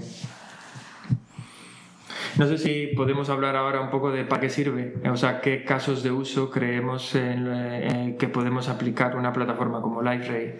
No 2.36 2.48
sé 2.48 2.58
si 2.58 2.88
podemos 2.96 3.30
hablar 3.30 3.54
ahora 3.54 3.80
un 3.80 3.90
poco 3.90 4.10
de 4.10 4.24
para 4.24 4.40
qué 4.40 4.50
sirve, 4.50 4.94
o 5.08 5.16
sea, 5.16 5.40
qué 5.40 5.62
casos 5.62 6.02
de 6.02 6.10
uso 6.10 6.50
creemos 6.50 7.14
en, 7.14 7.46
en 7.46 8.18
que 8.18 8.26
podemos 8.26 8.68
aplicar 8.68 9.16
una 9.16 9.32
plataforma 9.32 9.80
como 9.80 10.02
LiveRay. 10.02 10.54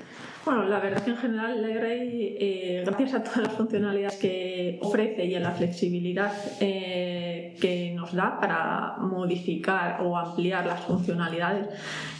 Bueno, 0.44 0.64
la 0.64 0.78
verdad 0.78 0.98
es 0.98 1.04
que 1.04 1.10
en 1.10 1.16
general 1.16 1.62
LiveRay, 1.62 2.36
eh, 2.38 2.82
gracias 2.84 3.14
a 3.14 3.22
todas 3.22 3.38
las 3.38 3.52
funcionalidades 3.54 4.18
que 4.18 4.78
ofrece 4.82 5.24
y 5.24 5.34
a 5.34 5.40
la 5.40 5.52
flexibilidad 5.52 6.32
eh, 6.60 7.56
que 7.62 7.92
nos 7.94 8.12
da 8.12 8.38
para 8.38 8.96
modificar 8.98 10.02
o 10.02 10.18
ampliar 10.18 10.66
las 10.66 10.80
funcionalidades, 10.80 11.68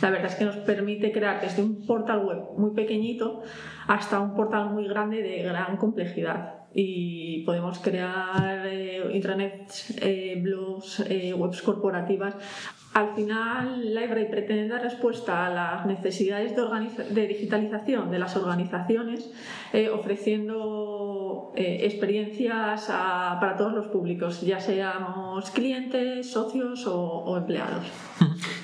la 0.00 0.08
verdad 0.08 0.30
es 0.30 0.36
que 0.36 0.46
nos 0.46 0.56
permite 0.56 1.12
crear 1.12 1.42
desde 1.42 1.62
un 1.62 1.84
portal 1.86 2.24
web 2.24 2.38
muy 2.56 2.70
pequeñito 2.70 3.42
hasta 3.86 4.18
un 4.20 4.34
portal 4.34 4.70
muy 4.70 4.88
grande 4.88 5.20
de 5.20 5.42
gran 5.42 5.76
complejidad 5.76 6.63
y 6.74 7.42
podemos 7.44 7.78
crear 7.78 8.66
eh, 8.66 9.10
intranets, 9.14 9.96
eh, 10.02 10.38
blogs, 10.42 11.00
eh, 11.08 11.32
webs 11.32 11.62
corporativas. 11.62 12.34
Al 12.94 13.14
final, 13.16 13.92
Library 13.92 14.26
pretende 14.30 14.68
dar 14.68 14.82
respuesta 14.82 15.46
a 15.46 15.50
las 15.50 15.86
necesidades 15.86 16.54
de, 16.54 17.04
de 17.10 17.26
digitalización 17.26 18.10
de 18.12 18.20
las 18.20 18.36
organizaciones, 18.36 19.32
eh, 19.72 19.88
ofreciendo 19.88 21.52
eh, 21.56 21.80
experiencias 21.82 22.86
a, 22.90 23.38
para 23.40 23.56
todos 23.56 23.72
los 23.72 23.88
públicos, 23.88 24.42
ya 24.42 24.60
seamos 24.60 25.50
clientes, 25.50 26.30
socios 26.30 26.86
o, 26.86 27.00
o 27.00 27.36
empleados. 27.36 27.84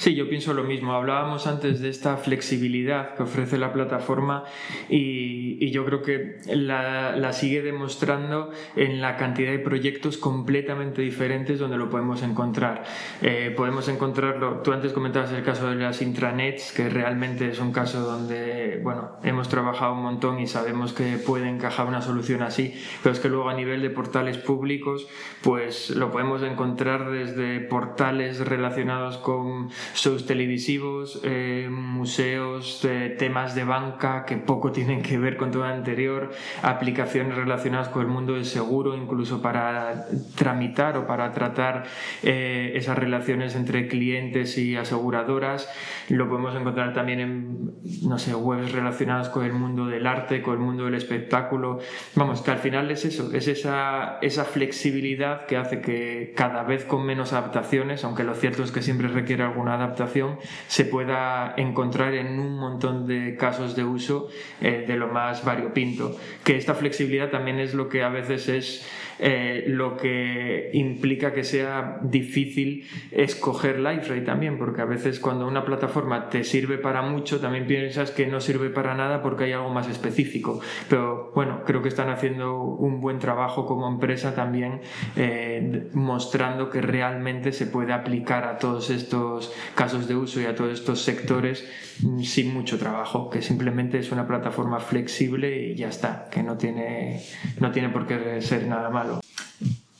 Sí, 0.00 0.14
yo 0.14 0.30
pienso 0.30 0.54
lo 0.54 0.64
mismo. 0.64 0.94
Hablábamos 0.94 1.46
antes 1.46 1.82
de 1.82 1.90
esta 1.90 2.16
flexibilidad 2.16 3.14
que 3.16 3.24
ofrece 3.24 3.58
la 3.58 3.70
plataforma 3.74 4.44
y, 4.88 5.70
yo 5.70 5.84
creo 5.84 6.00
que 6.00 6.38
la, 6.46 7.14
la, 7.14 7.34
sigue 7.34 7.60
demostrando 7.60 8.50
en 8.76 9.02
la 9.02 9.16
cantidad 9.16 9.50
de 9.52 9.58
proyectos 9.58 10.16
completamente 10.16 11.02
diferentes 11.02 11.58
donde 11.58 11.76
lo 11.76 11.90
podemos 11.90 12.22
encontrar. 12.22 12.84
Eh, 13.20 13.52
podemos 13.54 13.88
encontrarlo, 13.88 14.62
tú 14.62 14.72
antes 14.72 14.94
comentabas 14.94 15.32
el 15.32 15.44
caso 15.44 15.68
de 15.68 15.76
las 15.76 16.00
intranets, 16.00 16.72
que 16.72 16.88
realmente 16.88 17.50
es 17.50 17.60
un 17.60 17.70
caso 17.70 18.00
donde, 18.00 18.80
bueno, 18.82 19.18
hemos 19.22 19.50
trabajado 19.50 19.92
un 19.92 20.02
montón 20.02 20.40
y 20.40 20.46
sabemos 20.46 20.94
que 20.94 21.18
puede 21.18 21.46
encajar 21.46 21.86
una 21.86 22.00
solución 22.00 22.40
así, 22.42 22.74
pero 23.02 23.12
es 23.12 23.20
que 23.20 23.28
luego 23.28 23.50
a 23.50 23.54
nivel 23.54 23.82
de 23.82 23.90
portales 23.90 24.38
públicos, 24.38 25.06
pues 25.42 25.90
lo 25.90 26.10
podemos 26.10 26.42
encontrar 26.42 27.10
desde 27.10 27.60
portales 27.60 28.40
relacionados 28.40 29.18
con 29.18 29.68
shows 29.94 30.26
televisivos, 30.26 31.20
eh, 31.24 31.68
museos, 31.70 32.84
eh, 32.84 33.14
temas 33.18 33.54
de 33.54 33.64
banca 33.64 34.24
que 34.24 34.36
poco 34.36 34.72
tienen 34.72 35.02
que 35.02 35.18
ver 35.18 35.36
con 35.36 35.50
todo 35.50 35.62
lo 35.62 35.68
anterior, 35.68 36.30
aplicaciones 36.62 37.36
relacionadas 37.36 37.88
con 37.88 38.02
el 38.02 38.08
mundo 38.08 38.34
del 38.34 38.44
seguro, 38.44 38.96
incluso 38.96 39.42
para 39.42 40.06
tramitar 40.36 40.96
o 40.96 41.06
para 41.06 41.32
tratar 41.32 41.84
eh, 42.22 42.72
esas 42.74 42.98
relaciones 42.98 43.54
entre 43.56 43.88
clientes 43.88 44.58
y 44.58 44.76
aseguradoras. 44.76 45.68
Lo 46.08 46.28
podemos 46.28 46.54
encontrar 46.54 46.92
también 46.92 47.20
en, 47.20 47.70
no 48.02 48.18
sé, 48.18 48.34
webs 48.34 48.72
relacionadas 48.72 49.28
con 49.28 49.44
el 49.44 49.52
mundo 49.52 49.86
del 49.86 50.06
arte, 50.06 50.42
con 50.42 50.54
el 50.54 50.60
mundo 50.60 50.84
del 50.84 50.94
espectáculo. 50.94 51.78
Vamos, 52.14 52.42
que 52.42 52.50
al 52.50 52.58
final 52.58 52.90
es 52.90 53.04
eso, 53.04 53.32
es 53.32 53.48
esa, 53.48 54.18
esa 54.22 54.44
flexibilidad 54.44 55.46
que 55.46 55.56
hace 55.56 55.80
que 55.80 56.32
cada 56.36 56.62
vez 56.62 56.84
con 56.84 57.04
menos 57.04 57.32
adaptaciones, 57.32 58.04
aunque 58.04 58.24
lo 58.24 58.34
cierto 58.34 58.62
es 58.62 58.72
que 58.72 58.82
siempre 58.82 59.08
requiere 59.08 59.42
alguna 59.42 59.74
adaptación, 59.80 60.38
se 60.68 60.84
pueda 60.84 61.54
encontrar 61.56 62.14
en 62.14 62.38
un 62.38 62.58
montón 62.58 63.06
de 63.06 63.36
casos 63.36 63.76
de 63.76 63.84
uso 63.84 64.28
eh, 64.60 64.84
de 64.86 64.96
lo 64.96 65.08
más 65.08 65.44
variopinto. 65.44 66.16
Que 66.44 66.56
esta 66.56 66.74
flexibilidad 66.74 67.30
también 67.30 67.58
es 67.58 67.74
lo 67.74 67.88
que 67.88 68.02
a 68.02 68.08
veces 68.08 68.48
es 68.48 68.86
eh, 69.22 69.64
lo 69.66 69.98
que 69.98 70.70
implica 70.72 71.34
que 71.34 71.44
sea 71.44 71.98
difícil 72.02 72.88
escoger 73.10 73.78
LiveRay 73.78 74.24
también, 74.24 74.56
porque 74.56 74.80
a 74.80 74.86
veces 74.86 75.20
cuando 75.20 75.46
una 75.46 75.64
plataforma 75.66 76.30
te 76.30 76.42
sirve 76.42 76.78
para 76.78 77.02
mucho, 77.02 77.38
también 77.38 77.66
piensas 77.66 78.12
que 78.12 78.26
no 78.26 78.40
sirve 78.40 78.70
para 78.70 78.94
nada 78.94 79.20
porque 79.20 79.44
hay 79.44 79.52
algo 79.52 79.68
más 79.68 79.88
específico. 79.88 80.60
Pero 80.88 81.32
bueno, 81.34 81.62
creo 81.66 81.82
que 81.82 81.88
están 81.88 82.08
haciendo 82.08 82.62
un 82.62 83.00
buen 83.02 83.18
trabajo 83.18 83.66
como 83.66 83.88
empresa 83.88 84.34
también 84.34 84.80
eh, 85.16 85.90
mostrando 85.92 86.70
que 86.70 86.80
realmente 86.80 87.52
se 87.52 87.66
puede 87.66 87.92
aplicar 87.92 88.44
a 88.44 88.56
todos 88.56 88.88
estos 88.88 89.52
casos 89.74 90.08
de 90.08 90.16
uso 90.16 90.40
y 90.40 90.46
a 90.46 90.54
todos 90.54 90.72
estos 90.72 91.02
sectores 91.02 91.68
mm, 92.02 92.20
sin 92.22 92.54
mucho 92.54 92.78
trabajo, 92.78 93.28
que 93.28 93.42
simplemente 93.42 93.98
es 93.98 94.12
una 94.12 94.26
plataforma 94.26 94.80
flexible 94.80 95.60
y 95.60 95.74
ya 95.74 95.88
está, 95.88 96.28
que 96.30 96.42
no 96.42 96.56
tiene, 96.56 97.22
no 97.60 97.70
tiene 97.70 97.90
por 97.90 98.06
qué 98.06 98.40
ser 98.40 98.66
nada 98.66 98.88
malo. 98.88 99.09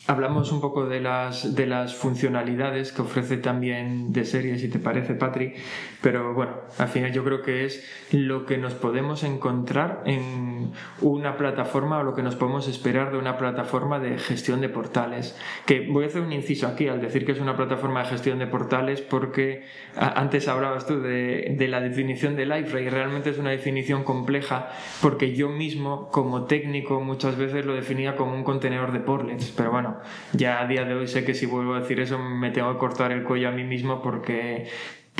Hablamos 0.06 0.50
un 0.50 0.62
poco 0.62 0.86
de 0.86 0.98
las, 0.98 1.54
de 1.54 1.66
las 1.66 1.94
funcionalidades 1.94 2.90
que 2.90 3.02
ofrece 3.02 3.36
también 3.36 4.12
de 4.12 4.24
serie, 4.24 4.58
si 4.58 4.68
te 4.68 4.78
parece, 4.78 5.14
Patri, 5.14 5.52
pero 6.00 6.34
bueno, 6.34 6.52
al 6.78 6.88
final 6.88 7.12
yo 7.12 7.22
creo 7.22 7.42
que 7.42 7.66
es 7.66 7.86
lo 8.10 8.46
que 8.46 8.56
nos 8.56 8.72
podemos 8.72 9.22
encontrar 9.22 10.02
en 10.06 10.72
una 11.00 11.36
plataforma 11.36 11.98
o 11.98 12.02
lo 12.02 12.14
que 12.14 12.22
nos 12.22 12.34
podemos 12.34 12.66
esperar 12.66 13.12
de 13.12 13.18
una 13.18 13.36
plataforma 13.36 14.00
de 14.00 14.18
gestión 14.18 14.60
de 14.62 14.70
portales. 14.70 15.38
Que 15.66 15.86
voy 15.88 16.04
a 16.04 16.06
hacer 16.08 16.22
un 16.22 16.32
inciso 16.32 16.66
aquí 16.66 16.88
al 16.88 17.00
decir 17.00 17.26
que 17.26 17.32
es 17.32 17.40
una 17.40 17.56
plataforma 17.56 18.02
de 18.02 18.08
gestión 18.08 18.38
de 18.38 18.46
portales 18.46 19.02
porque 19.02 19.64
antes 19.96 20.48
hablabas 20.48 20.86
tú 20.86 21.00
de, 21.00 21.54
de 21.56 21.68
la 21.68 21.80
definición 21.80 22.36
de 22.36 22.46
LiveRay, 22.46 22.88
realmente 22.88 23.30
es 23.30 23.38
una 23.38 23.50
definición 23.50 24.02
compleja 24.02 24.70
porque 25.02 25.34
yo 25.34 25.50
mismo 25.50 26.08
como 26.08 26.46
técnico 26.46 27.00
muchas 27.00 27.36
veces 27.36 27.66
lo 27.66 27.74
definía 27.74 28.16
como 28.16 28.34
un 28.34 28.44
contenedor 28.44 28.92
de 28.92 29.00
portlets, 29.00 29.52
pero 29.56 29.70
bueno, 29.70 29.99
ya 30.32 30.60
a 30.60 30.66
día 30.66 30.84
de 30.84 30.94
hoy 30.94 31.06
sé 31.06 31.24
que 31.24 31.34
si 31.34 31.46
vuelvo 31.46 31.74
a 31.74 31.80
decir 31.80 32.00
eso 32.00 32.18
me 32.18 32.50
tengo 32.50 32.72
que 32.72 32.78
cortar 32.78 33.12
el 33.12 33.24
cuello 33.24 33.48
a 33.48 33.52
mí 33.52 33.64
mismo 33.64 34.02
porque 34.02 34.68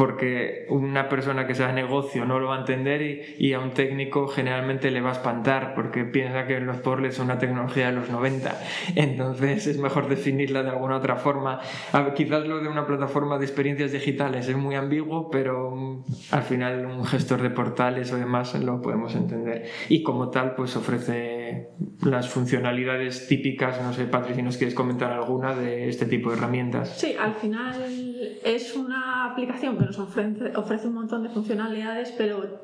porque 0.00 0.64
una 0.70 1.10
persona 1.10 1.46
que 1.46 1.54
sea 1.54 1.72
negocio 1.72 2.24
no 2.24 2.38
lo 2.38 2.48
va 2.48 2.56
a 2.56 2.60
entender 2.60 3.02
y, 3.02 3.34
y, 3.38 3.52
a 3.52 3.60
un 3.60 3.72
técnico 3.72 4.28
generalmente 4.28 4.90
le 4.90 5.02
va 5.02 5.10
a 5.10 5.12
espantar 5.12 5.74
porque 5.74 6.04
piensa 6.04 6.46
que 6.46 6.58
los 6.60 6.78
portlets 6.78 7.16
son 7.16 7.26
una 7.26 7.38
tecnología 7.38 7.88
de 7.88 7.92
los 7.92 8.08
90 8.08 8.58
entonces 8.94 9.66
es 9.66 9.76
mejor 9.78 10.08
definirla 10.08 10.62
de 10.62 10.70
alguna 10.70 10.96
otra 10.96 11.16
forma. 11.16 11.60
Quizás 12.16 12.46
lo 12.46 12.60
de 12.60 12.68
una 12.68 12.86
plataforma 12.86 13.36
de 13.36 13.44
experiencias 13.44 13.92
digitales 13.92 14.48
es 14.48 14.56
muy 14.56 14.74
ambiguo 14.74 15.28
pero 15.30 16.02
al 16.30 16.42
final 16.44 16.86
un 16.86 17.04
gestor 17.04 17.42
de 17.42 17.50
portales 17.50 18.10
o 18.12 18.16
demás 18.16 18.54
lo 18.54 18.80
podemos 18.80 19.14
entender. 19.14 19.68
Y 19.90 20.02
como 20.02 20.30
tal 20.30 20.54
pues 20.54 20.76
ofrece 20.76 21.39
las 22.04 22.28
funcionalidades 22.28 23.26
típicas 23.28 23.80
no 23.82 23.92
sé 23.92 24.04
Patricia 24.04 24.36
si 24.36 24.42
nos 24.42 24.56
quieres 24.56 24.74
comentar 24.74 25.12
alguna 25.12 25.54
de 25.54 25.88
este 25.88 26.06
tipo 26.06 26.30
de 26.30 26.36
herramientas 26.36 26.98
sí 26.98 27.14
al 27.18 27.34
final 27.34 27.74
es 28.44 28.76
una 28.76 29.26
aplicación 29.26 29.76
que 29.76 29.84
nos 29.84 29.98
ofrece, 29.98 30.56
ofrece 30.56 30.88
un 30.88 30.94
montón 30.94 31.22
de 31.22 31.30
funcionalidades, 31.30 32.12
pero 32.16 32.60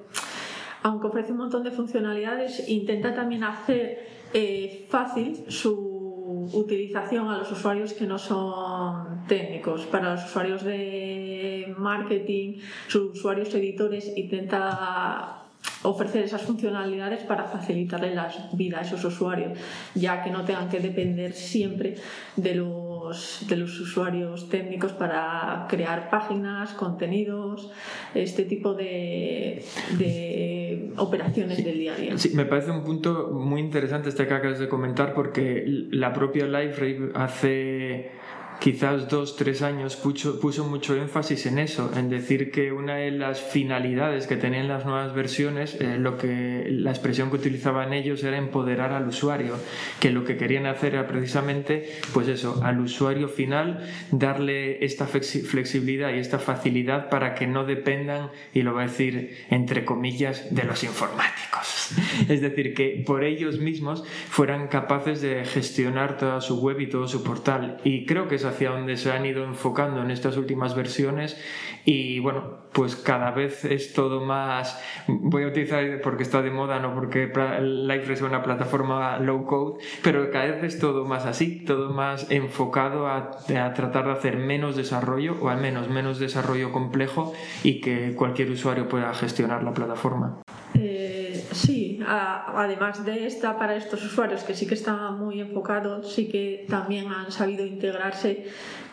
aunque 0.83 1.07
ofrece 1.07 1.33
un 1.33 1.39
montón 1.39 1.65
de 1.65 1.71
funcionalidades, 1.71 2.69
intenta 2.69 3.15
también 3.15 3.45
hacer 3.45 4.07
eh, 4.33 4.87
fácil 4.89 5.45
su 5.49 6.49
utilización 6.53 7.29
a 7.29 7.39
los 7.39 7.51
usuarios 7.51 7.93
que 7.93 8.07
no 8.07 8.19
son 8.19 9.27
técnicos. 9.27 9.87
Para 9.87 10.13
los 10.13 10.25
usuarios 10.25 10.65
de 10.65 11.75
marketing, 11.79 12.59
sus 12.89 13.19
usuarios 13.19 13.55
editores, 13.55 14.13
intenta 14.17 15.46
ofrecer 15.87 16.25
esas 16.25 16.43
funcionalidades 16.43 17.23
para 17.23 17.45
facilitarle 17.45 18.15
la 18.15 18.29
vida 18.53 18.79
a 18.79 18.83
esos 18.83 19.05
usuarios, 19.05 19.59
ya 19.95 20.23
que 20.23 20.31
no 20.31 20.45
tengan 20.45 20.69
que 20.69 20.81
depender 20.81 21.33
siempre 21.33 21.95
de 22.37 22.55
los, 22.55 23.47
de 23.49 23.57
los 23.57 23.79
usuarios 23.81 24.49
técnicos 24.49 24.93
para 24.93 25.67
crear 25.69 26.11
páginas, 26.11 26.73
contenidos, 26.73 27.71
este 28.15 28.45
tipo 28.45 28.75
de, 28.75 29.65
de 29.99 30.93
operaciones 30.97 31.65
del 31.65 31.79
día 31.79 31.95
a 31.95 31.97
día. 31.97 32.19
Sí, 32.19 32.31
me 32.35 32.45
parece 32.45 32.71
un 32.71 32.85
punto 32.85 33.31
muy 33.33 33.61
interesante 33.61 34.09
este 34.09 34.27
que 34.27 34.35
acabas 34.35 34.59
de 34.59 34.69
comentar 34.69 35.15
porque 35.15 35.65
la 35.67 36.13
propia 36.13 36.47
LiveRave 36.47 37.13
hace 37.15 38.11
quizás 38.61 39.09
dos, 39.09 39.37
tres 39.37 39.63
años 39.63 39.97
puso, 39.97 40.41
puso, 40.41 40.65
mucho 40.65 40.97
énfasis 40.97 41.47
en 41.47 41.59
eso, 41.59 41.91
en 41.97 42.09
decir 42.09 42.51
que 42.51 42.73
una 42.73 42.97
de 42.97 43.11
las 43.11 43.41
finalidades 43.41 44.27
que 44.27 44.37
tenían 44.37 44.69
las 44.69 44.85
nuevas 44.85 45.15
versiones, 45.15 45.81
eh, 45.81 45.97
lo 45.99 46.19
que 46.19 46.67
la 46.69 46.91
expresión 46.91 47.31
que 47.31 47.37
utilizaban 47.37 47.93
ellos 47.93 48.23
era 48.25 48.39
empoderar 48.39 48.93
al 48.93 49.09
usuario, 49.09 49.57
que 50.01 50.11
lo 50.11 50.25
que 50.25 50.37
querían 50.37 50.67
hacer 50.67 50.95
era 50.95 51.07
precisamente, 51.07 51.91
pues 52.13 52.29
eso, 52.29 52.61
al 52.63 52.81
usuario 52.81 53.29
final 53.29 53.89
darle 54.11 54.85
esta 54.85 55.07
flexibilidad 55.07 56.13
y 56.13 56.19
esta 56.19 56.39
facilidad 56.39 57.09
para 57.09 57.35
que 57.35 57.47
no 57.47 57.65
dependan, 57.65 58.31
y 58.53 58.63
lo 58.63 58.73
voy 58.73 58.85
a 58.85 58.87
decir 58.87 59.37
entre 59.51 59.85
comillas, 59.85 60.55
de 60.55 60.65
los 60.65 60.83
informáticos. 60.85 61.91
Es 62.29 62.41
decir, 62.41 62.75
que 62.75 63.03
por 63.07 63.23
ellos 63.25 63.59
mismos 63.59 64.05
fueran 64.29 64.69
capaces 64.69 65.21
de 65.21 65.45
gestionar 65.45 66.17
toda 66.17 66.41
su 66.41 66.61
web 66.61 66.81
y 66.81 66.89
todo 66.89 67.07
su 67.07 67.23
portal. 67.23 67.79
Y 67.85 68.07
creo 68.07 68.27
que 68.27 68.35
es 68.35 68.45
hacia 68.47 68.71
donde 68.71 68.97
se 68.97 69.13
han 69.13 69.27
ido 69.27 69.45
enfocando 69.45 70.03
en 70.03 70.11
estas 70.11 70.37
últimas 70.37 70.75
versiones 70.75 71.41
y 71.85 72.19
bueno, 72.21 72.59
pues 72.73 72.97
cada 72.97 73.31
vez 73.31 73.65
es 73.65 73.93
todo 73.93 74.21
más, 74.21 74.83
voy 75.07 75.45
a 75.45 75.49
utilizar 75.49 76.01
porque 76.03 76.23
está 76.23 76.43
de 76.43 76.51
moda, 76.51 76.81
no 76.81 76.95
porque 76.95 77.27
Live 77.61 78.13
es 78.13 78.23
una 78.23 78.43
plataforma 78.43 79.19
low 79.19 79.45
code, 79.45 79.85
pero 80.03 80.31
cada 80.31 80.47
vez 80.47 80.65
es 80.65 80.79
todo 80.79 81.05
más 81.05 81.27
así, 81.27 81.65
todo 81.65 81.91
más 81.91 82.31
enfocado 82.31 83.07
a, 83.07 83.31
a 83.49 83.75
tratar 83.75 84.07
de 84.07 84.13
hacer 84.13 84.37
menos 84.37 84.77
desarrollo 84.77 85.37
o 85.41 85.49
al 85.49 85.61
menos 85.61 85.89
menos 85.89 86.19
desarrollo 86.19 86.73
complejo 86.73 87.33
y 87.63 87.81
que 87.81 88.15
cualquier 88.15 88.51
usuario 88.51 88.89
pueda 88.89 89.13
gestionar 89.15 89.63
la 89.63 89.73
plataforma. 89.73 90.43
Eh, 90.75 91.45
sí, 91.53 92.01
además 92.07 93.05
de 93.05 93.27
esta 93.27 93.59
para 93.59 93.77
estos 93.77 94.05
usuarios 94.05 94.43
que 94.43 94.55
sí 94.55 94.67
que 94.67 94.75
está 94.75 95.11
muy 95.11 95.41
enfocado, 95.41 96.03
sí 96.03 96.29
que 96.29 96.67
también 96.69 97.07
han 97.09 97.33
sabido 97.33 97.65
integrarse 97.65 98.47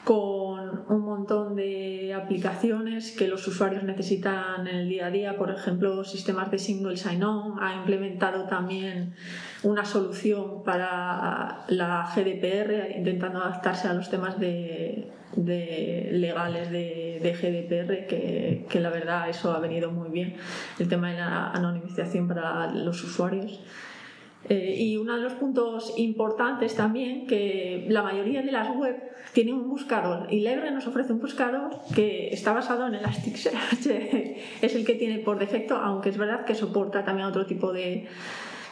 con 0.04 0.53
un 0.90 1.02
montón 1.02 1.56
de 1.56 2.14
aplicaciones 2.14 3.16
que 3.16 3.28
los 3.28 3.48
usuarios 3.48 3.84
necesitan 3.84 4.68
en 4.68 4.76
el 4.76 4.90
día 4.90 5.08
a 5.08 5.10
día, 5.12 5.38
por 5.38 5.52
ejemplo, 5.52 6.04
sistemas 6.04 6.52
de 6.52 6.60
single 6.60 6.98
sign-on, 6.98 7.62
ha 7.62 7.76
implementado 7.76 8.46
también 8.46 9.16
una 9.64 9.86
solución 9.86 10.64
para 10.64 11.66
la 11.68 12.12
GDPR, 12.14 12.98
intentando 12.98 13.40
adaptarse 13.40 13.88
a 13.88 13.94
los 13.94 14.10
temas 14.10 14.40
de, 14.40 15.12
legales 15.36 16.72
de, 16.72 17.20
GDPR, 17.22 18.08
que, 18.08 18.66
que, 18.70 18.80
la 18.80 18.90
verdad 18.90 19.30
eso 19.30 19.54
ha 19.54 19.60
venido 19.60 19.92
muy 19.92 20.10
bien, 20.10 20.36
el 20.80 20.88
tema 20.88 21.12
de 21.12 21.20
la 21.20 21.52
anonimización 21.52 22.28
para 22.28 22.72
los 22.72 23.04
usuarios. 23.04 23.62
Eh, 24.50 24.76
y 24.78 24.98
uno 24.98 25.16
de 25.16 25.22
los 25.22 25.34
puntos 25.34 25.94
importantes 25.98 26.76
también, 26.76 27.28
que 27.28 27.86
la 27.90 28.04
mayoría 28.04 28.42
de 28.42 28.52
las 28.52 28.76
web 28.76 29.02
tienen 29.32 29.56
un 29.56 29.70
buscador 29.70 30.28
y 30.32 30.42
Libre 30.42 30.70
nos 30.72 30.86
ofrece 30.86 31.14
un 31.14 31.20
buscador 31.20 31.72
que 31.96 32.28
está 32.28 32.52
basado 32.52 32.86
en 32.88 32.96
Elasticsearch, 32.96 33.88
es 34.62 34.76
el 34.76 34.86
que 34.86 34.96
tiene 34.96 35.20
por 35.20 35.40
defecto, 35.40 35.76
aunque 35.76 36.10
es 36.10 36.18
verdad 36.18 36.44
que 36.44 36.56
soporta 36.56 37.06
también 37.06 37.28
otro 37.28 37.46
tipo 37.46 37.72
de, 37.72 38.08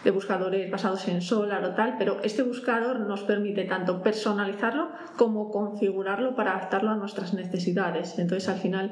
de 0.04 0.12
buscadores 0.12 0.70
basados 0.70 1.08
en 1.08 1.22
Solar 1.22 1.64
o 1.64 1.74
tal, 1.74 1.96
pero 1.98 2.22
este 2.24 2.44
buscador 2.44 3.00
nos 3.00 3.22
permite 3.24 3.64
tanto 3.66 4.02
personalizarlo 4.02 4.90
como 5.16 5.52
configurarlo 5.52 6.36
para 6.36 6.52
adaptarlo 6.52 6.90
a 6.90 6.96
nuestras 6.96 7.34
necesidades. 7.34 8.18
Entonces, 8.20 8.50
al 8.50 8.58
final, 8.60 8.92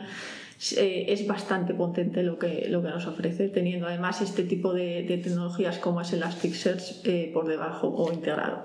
eh, 0.75 1.05
es 1.07 1.25
bastante 1.25 1.73
potente 1.73 2.21
lo 2.21 2.37
que, 2.37 2.67
lo 2.69 2.81
que 2.81 2.89
nos 2.89 3.07
ofrece, 3.07 3.47
teniendo 3.47 3.87
además 3.87 4.21
este 4.21 4.43
tipo 4.43 4.73
de, 4.73 5.05
tecnologías 5.23 5.79
como 5.79 6.01
es 6.01 6.11
Elasticsearch 6.11 7.05
eh, 7.05 7.31
por 7.33 7.47
debajo 7.47 7.87
o 7.87 8.11
integrado. 8.11 8.63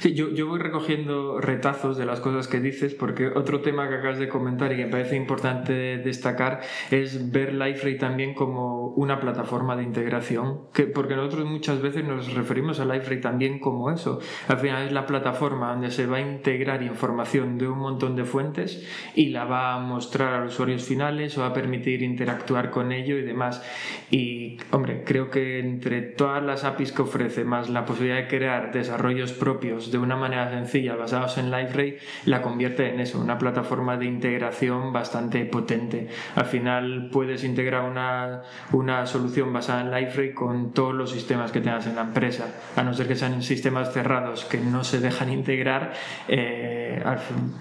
Sí, 0.00 0.12
yo, 0.14 0.30
yo, 0.34 0.48
voy 0.48 0.58
recogiendo 0.58 1.40
retazos 1.40 1.96
de 1.96 2.04
las 2.04 2.20
cosas 2.20 2.46
que 2.46 2.60
dices, 2.60 2.94
porque 2.94 3.28
otro 3.28 3.62
tema 3.62 3.88
que 3.88 3.94
acabas 3.94 4.18
de 4.18 4.28
comentar 4.28 4.72
y 4.72 4.76
que 4.76 4.84
me 4.84 4.90
parece 4.90 5.16
importante 5.16 5.72
destacar 5.98 6.60
es 6.90 7.30
ver 7.30 7.54
LifeRay 7.54 7.96
también 7.96 8.34
como 8.34 8.88
una 8.88 9.18
plataforma 9.18 9.76
de 9.76 9.84
integración, 9.84 10.62
que, 10.74 10.84
porque 10.84 11.16
nosotros 11.16 11.46
muchas 11.46 11.80
veces 11.80 12.04
nos 12.04 12.34
referimos 12.34 12.80
a 12.80 12.84
LifeRay 12.84 13.20
también 13.20 13.60
como 13.60 13.90
eso. 13.90 14.20
Al 14.48 14.58
final 14.58 14.86
es 14.86 14.92
la 14.92 15.06
plataforma 15.06 15.72
donde 15.72 15.90
se 15.90 16.06
va 16.06 16.18
a 16.18 16.20
integrar 16.20 16.82
información 16.82 17.56
de 17.56 17.66
un 17.68 17.78
montón 17.78 18.14
de 18.14 18.24
fuentes 18.24 18.86
y 19.14 19.30
la 19.30 19.44
va 19.44 19.74
a 19.74 19.78
mostrar 19.78 20.34
a 20.34 20.44
los 20.44 20.54
usuarios 20.54 20.84
finales 20.84 21.29
eso 21.30 21.42
va 21.42 21.48
a 21.48 21.52
permitir 21.52 22.02
interactuar 22.02 22.70
con 22.70 22.92
ello 22.92 23.16
y 23.16 23.22
demás. 23.22 23.62
Y, 24.10 24.58
hombre, 24.70 25.04
creo 25.04 25.30
que 25.30 25.60
entre 25.60 26.02
todas 26.02 26.42
las 26.42 26.64
APIs 26.64 26.92
que 26.92 27.02
ofrece, 27.02 27.44
más 27.44 27.70
la 27.70 27.84
posibilidad 27.84 28.18
de 28.18 28.28
crear 28.28 28.72
desarrollos 28.72 29.32
propios 29.32 29.90
de 29.92 29.98
una 29.98 30.16
manera 30.16 30.50
sencilla 30.50 30.96
basados 30.96 31.38
en 31.38 31.50
LiveRay, 31.50 31.98
la 32.26 32.42
convierte 32.42 32.92
en 32.92 33.00
eso, 33.00 33.20
una 33.20 33.38
plataforma 33.38 33.96
de 33.96 34.06
integración 34.06 34.92
bastante 34.92 35.44
potente. 35.44 36.08
Al 36.34 36.46
final 36.46 37.08
puedes 37.12 37.44
integrar 37.44 37.84
una, 37.88 38.42
una 38.72 39.06
solución 39.06 39.52
basada 39.52 39.82
en 39.82 39.90
LiveRay 39.90 40.34
con 40.34 40.72
todos 40.72 40.94
los 40.94 41.10
sistemas 41.10 41.52
que 41.52 41.60
tengas 41.60 41.86
en 41.86 41.96
la 41.96 42.02
empresa, 42.02 42.46
a 42.76 42.82
no 42.82 42.92
ser 42.94 43.06
que 43.06 43.14
sean 43.16 43.42
sistemas 43.42 43.92
cerrados 43.92 44.44
que 44.44 44.58
no 44.58 44.84
se 44.84 45.00
dejan 45.00 45.32
integrar, 45.32 45.92
eh, 46.28 47.02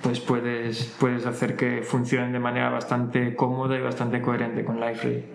pues 0.02 0.20
puedes, 0.20 0.96
puedes 1.00 1.26
hacer 1.26 1.56
que 1.56 1.84
funcionen 1.84 2.32
de 2.32 2.40
manera 2.40 2.70
bastante 2.70 3.36
cómoda 3.36 3.59
y 3.68 3.82
bastante 3.82 4.22
coherente 4.22 4.64
con 4.64 4.80
LiveRay. 4.80 5.26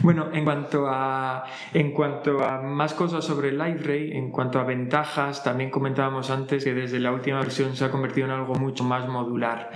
Bueno, 0.00 0.28
en 0.32 0.44
cuanto 0.44 0.86
a, 0.88 1.44
en 1.74 1.92
cuanto 1.92 2.44
a 2.44 2.60
más 2.60 2.94
cosas 2.94 3.24
sobre 3.24 3.50
LiveRay, 3.52 4.12
en 4.12 4.30
cuanto 4.30 4.60
a 4.60 4.64
ventajas, 4.64 5.42
también 5.42 5.70
comentábamos 5.70 6.30
antes 6.30 6.64
que 6.64 6.72
desde 6.72 7.00
la 7.00 7.12
última 7.12 7.40
versión 7.40 7.74
se 7.74 7.84
ha 7.84 7.90
convertido 7.90 8.26
en 8.26 8.32
algo 8.32 8.54
mucho 8.54 8.84
más 8.84 9.08
modular. 9.08 9.70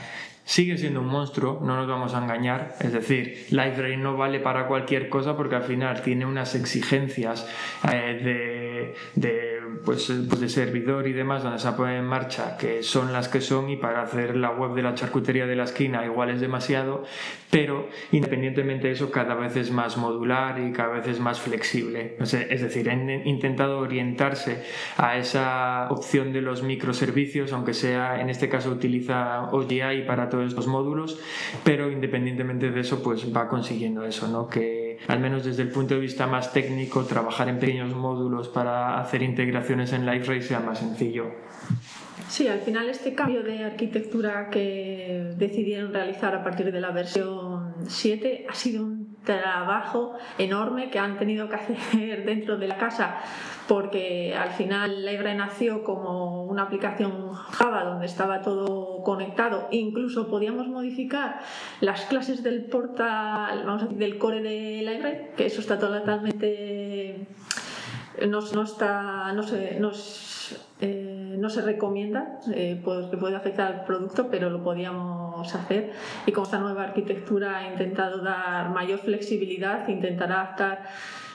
Sigue 0.45 0.77
siendo 0.77 1.01
un 1.01 1.07
monstruo, 1.07 1.61
no 1.63 1.77
nos 1.77 1.89
vamos 1.89 2.15
a 2.15 2.23
engañar, 2.23 2.75
es 2.81 2.93
decir, 2.93 3.47
LiveRay 3.51 3.97
no 3.97 4.17
vale 4.17 4.41
para 4.41 4.67
cualquier 4.67 5.09
cosa 5.09 5.37
porque 5.37 5.55
al 5.55 5.63
final 5.63 6.03
tiene 6.03 6.27
unas 6.27 6.55
exigencias 6.55 7.49
eh, 7.91 8.95
de 9.15 9.52
pues, 9.85 10.11
eh, 10.11 10.25
pues, 10.29 10.41
de 10.41 10.49
servidor 10.49 11.07
y 11.07 11.13
demás 11.13 11.43
donde 11.43 11.59
se 11.59 11.73
pone 11.73 11.99
en 11.99 12.05
marcha 12.05 12.57
que 12.57 12.83
son 12.83 13.13
las 13.13 13.29
que 13.29 13.41
son 13.41 13.71
y 13.71 13.77
para 13.77 14.03
hacer 14.03 14.37
la 14.37 14.51
web 14.51 14.75
de 14.75 14.83
la 14.83 14.95
charcutería 14.95 15.47
de 15.47 15.57
la 15.57 15.65
esquina 15.65 16.05
igual 16.05 16.31
es 16.31 16.41
demasiado, 16.41 17.05
pero 17.51 17.89
independientemente 18.13 18.89
de 18.89 18.95
eso 18.95 19.11
cada 19.11 19.35
vez 19.35 19.57
es 19.57 19.71
más 19.71 19.97
modular 19.97 20.59
y 20.61 20.73
cada 20.73 20.95
vez 20.95 21.07
es 21.07 21.21
más 21.21 21.41
flexible. 21.41 22.17
Es 22.21 22.63
decir, 22.63 22.91
han 22.91 23.09
intentado 23.27 23.79
orientarse 23.79 24.63
a 24.97 25.17
esa 25.17 25.89
opción 25.91 26.33
de 26.33 26.43
los 26.43 26.63
microservicios, 26.63 27.53
aunque 27.53 27.75
sea 27.75 28.21
en 28.21 28.31
este 28.31 28.49
caso 28.49 28.71
utiliza 28.71 29.45
OGI 29.53 30.05
para 30.07 30.29
todos 30.29 30.49
estos 30.49 30.67
módulos, 30.67 31.21
pero 31.65 31.91
independientemente 31.91 32.71
de 32.71 32.81
eso 32.81 33.03
pues 33.03 33.35
va 33.35 33.49
consiguiendo 33.49 34.05
eso, 34.05 34.29
¿no? 34.29 34.49
que 34.49 34.82
al 35.09 35.21
menos 35.21 35.45
desde 35.45 35.63
el 35.63 35.71
punto 35.71 35.95
de 35.95 36.01
vista 36.01 36.27
más 36.27 36.53
técnico 36.53 37.05
trabajar 37.05 37.49
en 37.49 37.59
pequeños 37.59 37.95
módulos 37.95 38.49
para 38.49 39.01
hacer 39.01 39.23
integración 39.23 39.81
en 39.81 40.07
LiveRay 40.07 40.43
sea 40.43 40.61
más 40.61 40.79
sencillo. 40.79 41.33
Sí, 42.29 42.49
al 42.49 42.61
final 42.61 42.89
este 42.89 43.15
cambio 43.15 43.43
de 43.43 43.65
arquitectura 43.65 44.49
que 44.51 45.35
decidieron 45.37 45.93
realizar 45.93 46.35
a 46.35 46.43
partir 46.43 46.73
de 46.73 46.81
la 46.81 46.91
versión 46.91 47.75
7 47.89 48.47
ha 48.49 48.55
sido 48.55 48.85
un 48.85 49.02
trabajo 49.25 50.15
enorme 50.39 50.91
que 50.91 50.99
han 50.99 51.19
tenido 51.19 51.49
que 51.49 51.57
hacer 51.57 52.25
dentro 52.27 52.59
de 52.59 52.69
la 52.69 52.77
casa 52.77 53.19
porque 53.69 54.35
al 54.37 54.51
final 54.51 55.05
LiveRay 55.05 55.37
nació 55.37 55.85
como 55.85 56.45
una 56.45 56.65
aplicación 56.65 57.33
Java 57.33 57.85
donde 57.85 58.07
estaba 58.07 58.43
todo 58.43 59.03
conectado. 59.03 59.69
Incluso 59.71 60.29
podíamos 60.29 60.67
modificar 60.67 61.41
las 61.81 62.05
clases 62.07 62.43
del 62.43 62.65
portal 62.65 63.65
vamos 63.65 63.83
a 63.83 63.87
decir, 63.87 63.99
del 63.99 64.19
core 64.19 64.43
de 64.43 64.83
LiveRay 64.83 65.31
que 65.37 65.47
eso 65.47 65.61
está 65.61 65.79
totalmente 65.79 67.27
no, 68.29 68.41
no, 68.41 68.63
está, 68.63 69.33
no, 69.33 69.43
se, 69.43 69.81
eh, 70.81 71.37
no 71.39 71.51
se 71.51 71.63
recomienda 71.63 72.41
eh, 72.55 72.81
pues, 72.83 73.07
que 73.07 73.17
puede 73.17 73.37
afectar 73.37 73.73
al 73.73 73.85
producto, 73.85 74.29
pero 74.31 74.51
lo 74.51 74.63
podíamos 74.63 75.22
hacer. 75.55 75.93
Y 76.27 76.33
con 76.33 76.45
esta 76.45 76.59
nueva 76.59 76.85
arquitectura 76.85 77.59
ha 77.59 77.69
intentado 77.69 78.23
dar 78.23 78.71
mayor 78.71 78.99
flexibilidad, 78.99 79.89
intentar 79.89 80.33
adaptar 80.33 80.85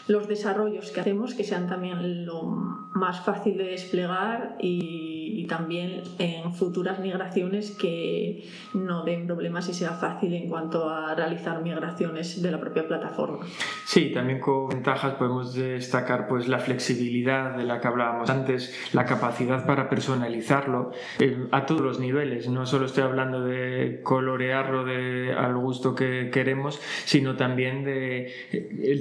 los 0.08 0.28
desarrollos 0.28 0.92
que 0.92 1.02
hacemos 1.02 1.34
que 1.34 1.44
sean 1.44 1.68
también 1.68 2.26
lo 2.26 2.44
más 2.44 3.22
fácil 3.22 3.58
de 3.58 3.66
desplegar 3.66 4.56
y 4.60 5.07
y, 5.36 5.48
también 5.48 6.04
en 6.20 6.54
futuras 6.54 7.00
migraciones 7.00 7.72
que 7.72 8.44
no 8.74 9.04
den 9.04 9.26
problemas 9.26 9.70
y 9.70 9.74
sea 9.74 9.92
fácil 9.92 10.34
en 10.34 10.50
cuanto 10.50 10.90
a 10.90 11.16
realizar 11.16 11.62
migraciones 11.62 12.42
de 12.42 12.52
la 12.52 12.60
propia 12.60 12.88
plataforma. 12.88 13.46
Sí, 13.86 14.12
también 14.14 14.40
con 14.40 14.68
ventajas 14.68 15.14
podemos 15.16 15.54
destacar 15.54 16.28
pues 16.28 16.48
la 16.48 16.60
flexibilidad 16.60 17.56
de 17.56 17.64
la 17.64 17.80
que 17.80 17.88
hablábamos 17.88 18.30
antes, 18.30 18.76
la 18.94 19.06
capacidad 19.06 19.66
para 19.66 19.90
personalizarlo 19.90 20.92
eh, 21.20 21.48
a 21.52 21.66
todos 21.66 21.82
los 21.82 22.00
niveles. 22.00 22.50
No 22.50 22.66
solo 22.66 22.86
estoy 22.86 23.04
hablando 23.04 23.42
de 23.42 24.02
colorearlo 24.04 24.84
de, 24.84 25.34
al 25.34 25.56
gusto 25.56 25.96
que 25.96 26.30
queremos, 26.32 26.80
sino 27.06 27.36
también 27.36 27.84
de, 27.84 28.34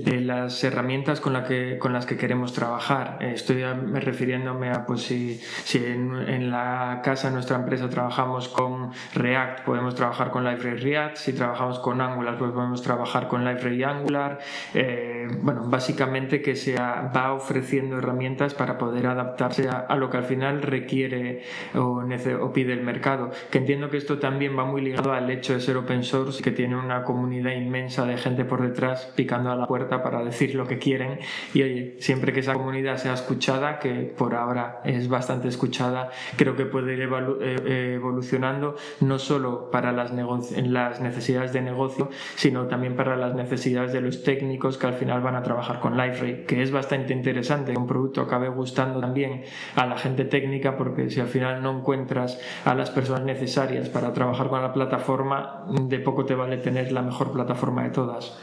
de 0.04 0.20
las 0.20 0.62
herramientas 0.64 1.20
con, 1.20 1.32
la 1.32 1.44
que, 1.44 1.78
con 1.78 1.92
las 1.92 2.06
que 2.06 2.16
queremos 2.16 2.52
trabajar. 2.52 3.18
Estoy 3.20 3.62
refiriéndome 3.64 4.70
a 4.70 4.86
pues 4.86 5.02
si, 5.02 5.40
si 5.64 5.78
en, 5.78 6.15
en, 6.20 6.50
la 6.50 7.00
casa, 7.02 7.28
en 7.28 7.34
nuestra 7.34 7.56
empresa, 7.56 7.88
trabajamos 7.88 8.48
con 8.48 8.92
React, 9.14 9.60
podemos 9.64 9.94
trabajar 9.94 10.30
con 10.30 10.44
Library 10.44 10.78
React. 10.78 11.16
Si 11.16 11.32
trabajamos 11.32 11.78
con 11.78 12.00
Angular, 12.00 12.36
pues 12.38 12.52
podemos 12.52 12.82
trabajar 12.82 13.28
con 13.28 13.44
Library 13.44 13.82
Angular. 13.82 14.38
Eh, 14.74 15.15
bueno, 15.42 15.64
básicamente 15.66 16.42
que 16.42 16.56
se 16.56 16.74
va 16.76 17.32
ofreciendo 17.32 17.98
herramientas 17.98 18.54
para 18.54 18.78
poder 18.78 19.06
adaptarse 19.06 19.68
a, 19.68 19.94
lo 19.96 20.10
que 20.10 20.16
al 20.18 20.24
final 20.24 20.62
requiere 20.62 21.42
o, 21.74 22.02
o, 22.40 22.52
pide 22.52 22.72
el 22.72 22.82
mercado. 22.82 23.30
Que 23.50 23.58
entiendo 23.58 23.90
que 23.90 23.96
esto 23.96 24.18
también 24.18 24.58
va 24.58 24.64
muy 24.64 24.80
ligado 24.80 25.12
al 25.12 25.30
hecho 25.30 25.54
de 25.54 25.60
ser 25.60 25.76
open 25.76 26.02
source, 26.02 26.42
que 26.42 26.50
tiene 26.50 26.76
una 26.76 27.04
comunidad 27.04 27.52
inmensa 27.52 28.04
de 28.04 28.16
gente 28.16 28.44
por 28.44 28.62
detrás 28.62 29.12
picando 29.16 29.50
a 29.50 29.56
la 29.56 29.66
puerta 29.66 30.02
para 30.02 30.24
decir 30.24 30.54
lo 30.54 30.66
que 30.66 30.78
quieren. 30.78 31.18
Y 31.54 32.00
siempre 32.00 32.32
que 32.32 32.40
esa 32.40 32.54
comunidad 32.54 32.96
sea 32.96 33.14
escuchada, 33.14 33.78
que 33.78 34.14
por 34.16 34.34
ahora 34.34 34.80
es 34.84 35.08
bastante 35.08 35.48
escuchada, 35.48 36.10
creo 36.36 36.56
que 36.56 36.66
puede 36.66 36.94
ir 36.94 37.08
eh, 37.40 37.94
evolucionando 37.96 38.76
no 39.00 39.18
solo 39.18 39.70
para 39.70 39.92
las, 39.92 40.12
las 40.12 41.00
necesidades 41.00 41.52
de 41.52 41.62
negocio, 41.62 42.10
sino 42.34 42.66
también 42.66 42.96
para 42.96 43.16
las 43.16 43.34
necesidades 43.34 43.92
de 43.92 44.00
los 44.00 44.22
técnicos 44.22 44.78
que 44.78 44.86
al 44.86 44.94
final 44.94 45.15
van 45.22 45.36
a 45.36 45.42
trabajar 45.42 45.80
con 45.80 45.96
Liferay, 45.96 46.44
que 46.44 46.62
es 46.62 46.70
bastante 46.70 47.12
interesante 47.12 47.72
que 47.72 47.78
un 47.78 47.86
producto 47.86 48.22
acabe 48.22 48.48
gustando 48.48 49.00
también 49.00 49.42
a 49.74 49.86
la 49.86 49.96
gente 49.98 50.24
técnica, 50.24 50.76
porque 50.76 51.10
si 51.10 51.20
al 51.20 51.28
final 51.28 51.62
no 51.62 51.78
encuentras 51.78 52.40
a 52.64 52.74
las 52.74 52.90
personas 52.90 53.22
necesarias 53.22 53.88
para 53.88 54.12
trabajar 54.12 54.48
con 54.48 54.62
la 54.62 54.72
plataforma, 54.72 55.64
de 55.68 55.98
poco 55.98 56.24
te 56.24 56.34
vale 56.34 56.58
tener 56.58 56.92
la 56.92 57.02
mejor 57.02 57.32
plataforma 57.32 57.84
de 57.84 57.90
todas. 57.90 58.38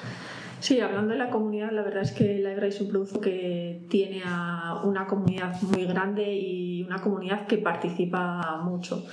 Sí, 0.63 0.79
hablando 0.79 1.11
de 1.11 1.19
la 1.19 1.29
comunidad, 1.29 1.71
la 1.71 1.81
verdad 1.81 2.03
es 2.03 2.13
que 2.13 2.35
Library 2.35 2.69
es 2.69 2.79
un 2.79 2.87
producto 2.87 3.19
que 3.19 3.85
tiene 3.89 4.21
a 4.25 4.79
una 4.85 5.05
comunidad 5.07 5.61
muy 5.61 5.85
grande 5.85 6.33
y 6.33 6.83
una 6.83 7.01
comunidad 7.01 7.47
que 7.47 7.57
participa 7.57 8.61
mucho. 8.63 9.05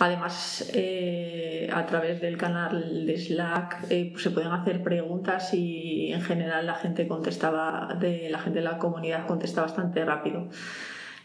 Además, 0.00 0.68
eh, 0.74 1.70
a 1.72 1.86
través 1.86 2.20
del 2.20 2.36
canal 2.36 3.06
de 3.06 3.16
Slack 3.18 3.86
eh, 3.88 4.14
se 4.16 4.32
pueden 4.32 4.50
hacer 4.50 4.82
preguntas 4.82 5.54
y 5.54 6.12
en 6.12 6.22
general 6.22 6.66
la 6.66 6.74
gente 6.74 7.06
contestaba, 7.06 7.96
de 8.00 8.28
la 8.28 8.40
gente 8.40 8.58
de 8.58 8.64
la 8.64 8.78
comunidad 8.78 9.28
contesta 9.28 9.62
bastante 9.62 10.04
rápido. 10.04 10.48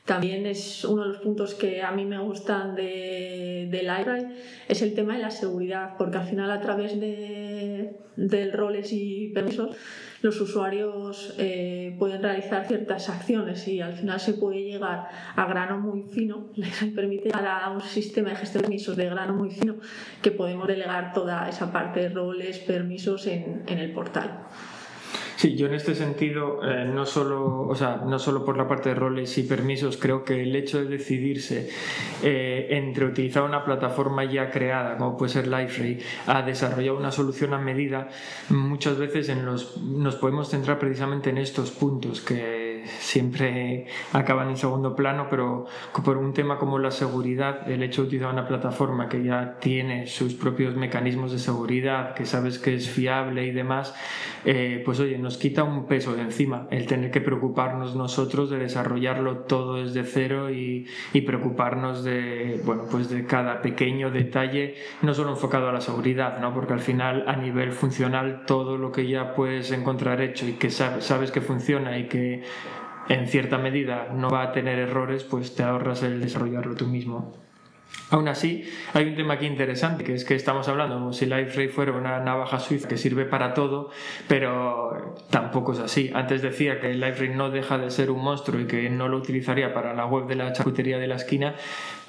También 0.06 0.46
es 0.48 0.84
uno 0.84 1.04
de 1.04 1.10
los 1.10 1.18
puntos 1.20 1.54
que 1.54 1.82
a 1.82 1.92
mí 1.92 2.06
me 2.06 2.20
gustan 2.20 2.76
de, 2.76 3.68
de 3.70 3.82
Library, 3.84 4.28
es 4.68 4.82
el 4.82 4.94
tema 4.94 5.14
de 5.16 5.20
la 5.20 5.32
seguridad, 5.32 5.96
porque 5.98 6.18
al 6.18 6.26
final 6.26 6.50
a 6.50 6.60
través 6.60 7.00
de, 7.00 7.94
de 8.16 8.52
roles 8.52 8.92
y 8.92 9.32
permisos 9.34 9.76
los 10.22 10.40
usuarios 10.40 11.34
eh, 11.38 11.96
pueden 11.98 12.22
realizar 12.22 12.68
ciertas 12.68 13.10
acciones 13.10 13.68
y 13.68 13.82
al 13.82 13.94
final 13.94 14.20
se 14.20 14.34
puede 14.34 14.64
llegar 14.64 15.10
a 15.36 15.46
grano 15.46 15.80
muy 15.80 16.04
fino. 16.04 16.48
Les 16.56 16.84
permite 16.96 17.32
a 17.34 17.70
un 17.70 17.82
sistema 17.82 18.30
de 18.30 18.36
gestión 18.36 18.62
de 18.62 18.68
permisos 18.68 18.96
de 18.96 19.06
grano 19.06 19.34
muy 19.34 19.50
fino 19.50 19.76
que 20.22 20.32
podemos 20.32 20.68
delegar 20.68 21.14
toda 21.14 21.50
esa 21.50 21.72
parte 21.72 22.02
de 22.02 22.10
roles, 22.10 22.60
permisos 22.60 23.26
en, 23.28 23.64
en 23.68 23.80
el 23.80 23.94
portal. 23.94 24.48
Sí, 25.42 25.56
yo 25.56 25.66
en 25.66 25.74
este 25.74 25.96
sentido, 25.96 26.60
eh, 26.64 26.86
no, 26.86 27.04
solo, 27.04 27.68
o 27.68 27.74
sea, 27.74 28.04
no 28.06 28.20
solo 28.20 28.46
por 28.46 28.58
la 28.58 28.68
parte 28.68 28.90
de 28.90 28.96
roles 28.96 29.36
y 29.40 29.42
permisos, 29.42 29.98
creo 29.98 30.24
que 30.24 30.44
el 30.44 30.56
hecho 30.56 30.78
de 30.78 30.86
decidirse 30.86 31.68
eh, 32.22 32.68
entre 32.70 33.06
utilizar 33.06 33.42
una 33.42 33.66
plataforma 33.66 34.24
ya 34.24 34.52
creada, 34.52 34.98
como 34.98 35.18
puede 35.18 35.32
ser 35.32 35.48
Liferay, 35.48 35.98
a 36.28 36.44
desarrollar 36.44 36.94
una 36.94 37.12
solución 37.12 37.56
a 37.56 37.58
medida, 37.58 38.10
muchas 38.50 39.00
veces 39.00 39.30
en 39.30 39.44
los, 39.44 39.78
nos 39.78 40.16
podemos 40.16 40.48
centrar 40.48 40.78
precisamente 40.78 41.32
en 41.32 41.40
estos 41.40 41.72
puntos 41.72 42.22
que 42.22 42.61
siempre 42.86 43.88
acaban 44.14 44.50
en 44.50 44.58
segundo 44.58 44.96
plano, 44.96 45.28
pero 45.30 45.66
por 46.04 46.18
un 46.18 46.34
tema 46.34 46.58
como 46.58 46.80
la 46.80 46.92
seguridad, 46.92 47.70
el 47.70 47.84
hecho 47.84 48.02
de 48.02 48.08
utilizar 48.08 48.32
una 48.32 48.48
plataforma 48.48 49.10
que 49.10 49.24
ya 49.24 49.58
tiene 49.60 50.08
sus 50.08 50.34
propios 50.34 50.76
mecanismos 50.76 51.32
de 51.32 51.40
seguridad, 51.40 52.14
que 52.14 52.26
sabes 52.26 52.60
que 52.60 52.76
es 52.76 52.90
fiable 52.90 53.46
y 53.46 53.52
demás, 53.52 53.94
eh, 54.46 54.82
pues 54.86 55.00
oye, 55.00 55.18
nos 55.18 55.38
quita 55.38 55.64
un 55.64 55.86
peso 55.86 56.14
de 56.14 56.22
encima 56.22 56.68
el 56.72 56.86
tener 56.88 57.12
que 57.12 57.22
preocuparnos 57.22 57.96
nosotros 57.96 58.50
de 58.50 58.58
desarrollarlo 58.58 59.40
todo 59.40 59.76
desde 59.76 60.04
cero 60.04 60.52
y, 60.52 60.88
y 61.14 61.22
preocuparnos 61.22 62.04
de, 62.04 62.62
bueno, 62.66 62.84
pues 62.90 63.10
de 63.10 63.26
cada 63.26 63.62
pequeño 63.62 64.12
detalle, 64.12 64.76
no 65.02 65.14
solo 65.14 65.32
enfocado 65.32 65.70
a 65.70 65.74
la 65.74 65.82
seguridad, 65.82 66.40
¿no? 66.40 66.54
porque 66.54 66.74
al 66.74 66.80
final 66.80 67.26
a 67.28 67.36
nivel 67.36 67.72
funcional 67.72 68.44
todo 68.46 68.78
lo 68.78 68.92
que 68.92 69.08
ya 69.08 69.34
puedes 69.34 69.72
encontrar 69.72 70.22
hecho 70.22 70.48
y 70.48 70.54
que 70.54 70.70
sabes 70.70 71.32
que 71.32 71.42
funciona 71.42 71.98
y 71.98 72.08
que 72.08 72.44
en 73.12 73.28
cierta 73.28 73.58
medida 73.58 74.08
no 74.14 74.30
va 74.30 74.44
a 74.44 74.52
tener 74.54 74.80
errores, 74.80 75.24
pues 75.24 75.54
te 75.54 75.64
ahorras 75.64 76.02
el 76.04 76.22
desarrollarlo 76.22 76.76
tú 76.76 76.88
mismo. 76.88 77.34
Aún 78.10 78.28
así, 78.28 78.64
hay 78.94 79.08
un 79.08 79.16
tema 79.16 79.36
aquí 79.36 79.46
interesante, 79.46 80.04
que 80.04 80.14
es 80.14 80.26
que 80.26 80.36
estamos 80.36 80.68
hablando 80.68 80.96
como 80.96 81.14
si 81.14 81.26
LiveRay 81.26 81.70
fuera 81.70 81.94
una 81.94 82.20
navaja 82.20 82.60
suiza 82.60 82.88
que 82.88 82.98
sirve 82.98 83.26
para 83.26 83.54
todo, 83.54 83.90
pero 84.28 85.16
tampoco 85.30 85.74
es 85.74 85.80
así. 85.80 86.12
Antes 86.14 86.42
decía 86.42 86.80
que 86.80 86.94
LiveRay 86.94 87.30
no 87.30 87.50
deja 87.50 87.78
de 87.78 87.90
ser 87.90 88.12
un 88.12 88.22
monstruo 88.22 88.60
y 88.60 88.66
que 88.66 88.90
no 88.90 89.08
lo 89.08 89.18
utilizaría 89.18 89.74
para 89.74 89.94
la 89.94 90.06
web 90.06 90.28
de 90.28 90.36
la 90.36 90.52
charcutería 90.52 90.98
de 90.98 91.08
la 91.08 91.16
esquina, 91.16 91.56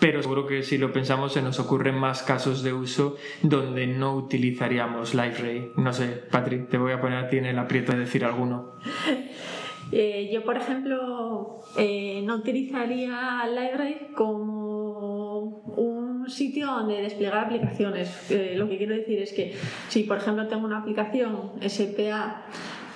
pero 0.00 0.22
seguro 0.22 0.46
que 0.46 0.62
si 0.62 0.76
lo 0.76 0.92
pensamos 0.92 1.32
se 1.32 1.42
nos 1.42 1.60
ocurren 1.60 1.96
más 1.96 2.22
casos 2.24 2.64
de 2.64 2.72
uso 2.72 3.16
donde 3.42 3.86
no 3.86 4.14
utilizaríamos 4.14 5.14
LiveRay. 5.14 5.72
No 5.76 5.92
sé, 5.92 6.06
Patrick, 6.30 6.68
te 6.68 6.78
voy 6.78 6.92
a 6.92 7.00
poner 7.00 7.18
a 7.18 7.28
ti 7.28 7.38
en 7.38 7.46
el 7.46 7.58
aprieto 7.58 7.92
de 7.92 7.98
decir 7.98 8.24
alguno. 8.24 8.72
Eh, 9.92 10.30
yo, 10.32 10.42
por 10.42 10.56
ejemplo, 10.56 11.60
eh, 11.76 12.22
no 12.24 12.36
utilizaría 12.36 13.46
Library 13.46 14.08
como 14.16 15.62
un 15.76 16.30
sitio 16.30 16.66
donde 16.66 17.02
desplegar 17.02 17.44
aplicaciones. 17.44 18.30
Eh, 18.30 18.54
lo 18.56 18.68
que 18.68 18.78
quiero 18.78 18.94
decir 18.94 19.20
es 19.20 19.34
que 19.34 19.54
si, 19.88 20.04
por 20.04 20.16
ejemplo, 20.16 20.48
tengo 20.48 20.64
una 20.64 20.78
aplicación 20.78 21.52
SPA 21.60 22.46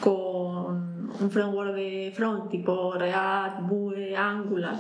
con 0.01 1.13
un 1.21 1.31
framework 1.31 1.75
de 1.75 2.13
front 2.15 2.51
tipo 2.51 2.95
React, 2.95 3.69
Vue, 3.69 4.17
Angular, 4.17 4.77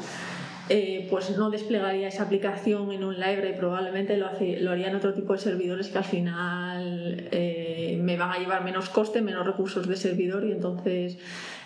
pues 1.10 1.36
no 1.36 1.50
desplegaría 1.50 2.08
esa 2.08 2.24
aplicación 2.24 2.92
en 2.92 3.04
un 3.04 3.14
library, 3.14 3.54
probablemente 3.56 4.16
lo, 4.16 4.26
lo 4.60 4.70
haría 4.70 4.88
en 4.88 4.96
otro 4.96 5.12
tipo 5.12 5.34
de 5.34 5.38
servidores 5.38 5.88
que 5.88 5.98
al 5.98 6.04
final 6.04 7.28
me 8.06 8.16
van 8.16 8.30
a 8.30 8.38
llevar 8.38 8.62
menos 8.62 8.88
coste, 8.88 9.20
menos 9.20 9.44
recursos 9.44 9.88
de 9.88 9.96
servidor 9.96 10.44
y 10.44 10.52
entonces 10.52 11.18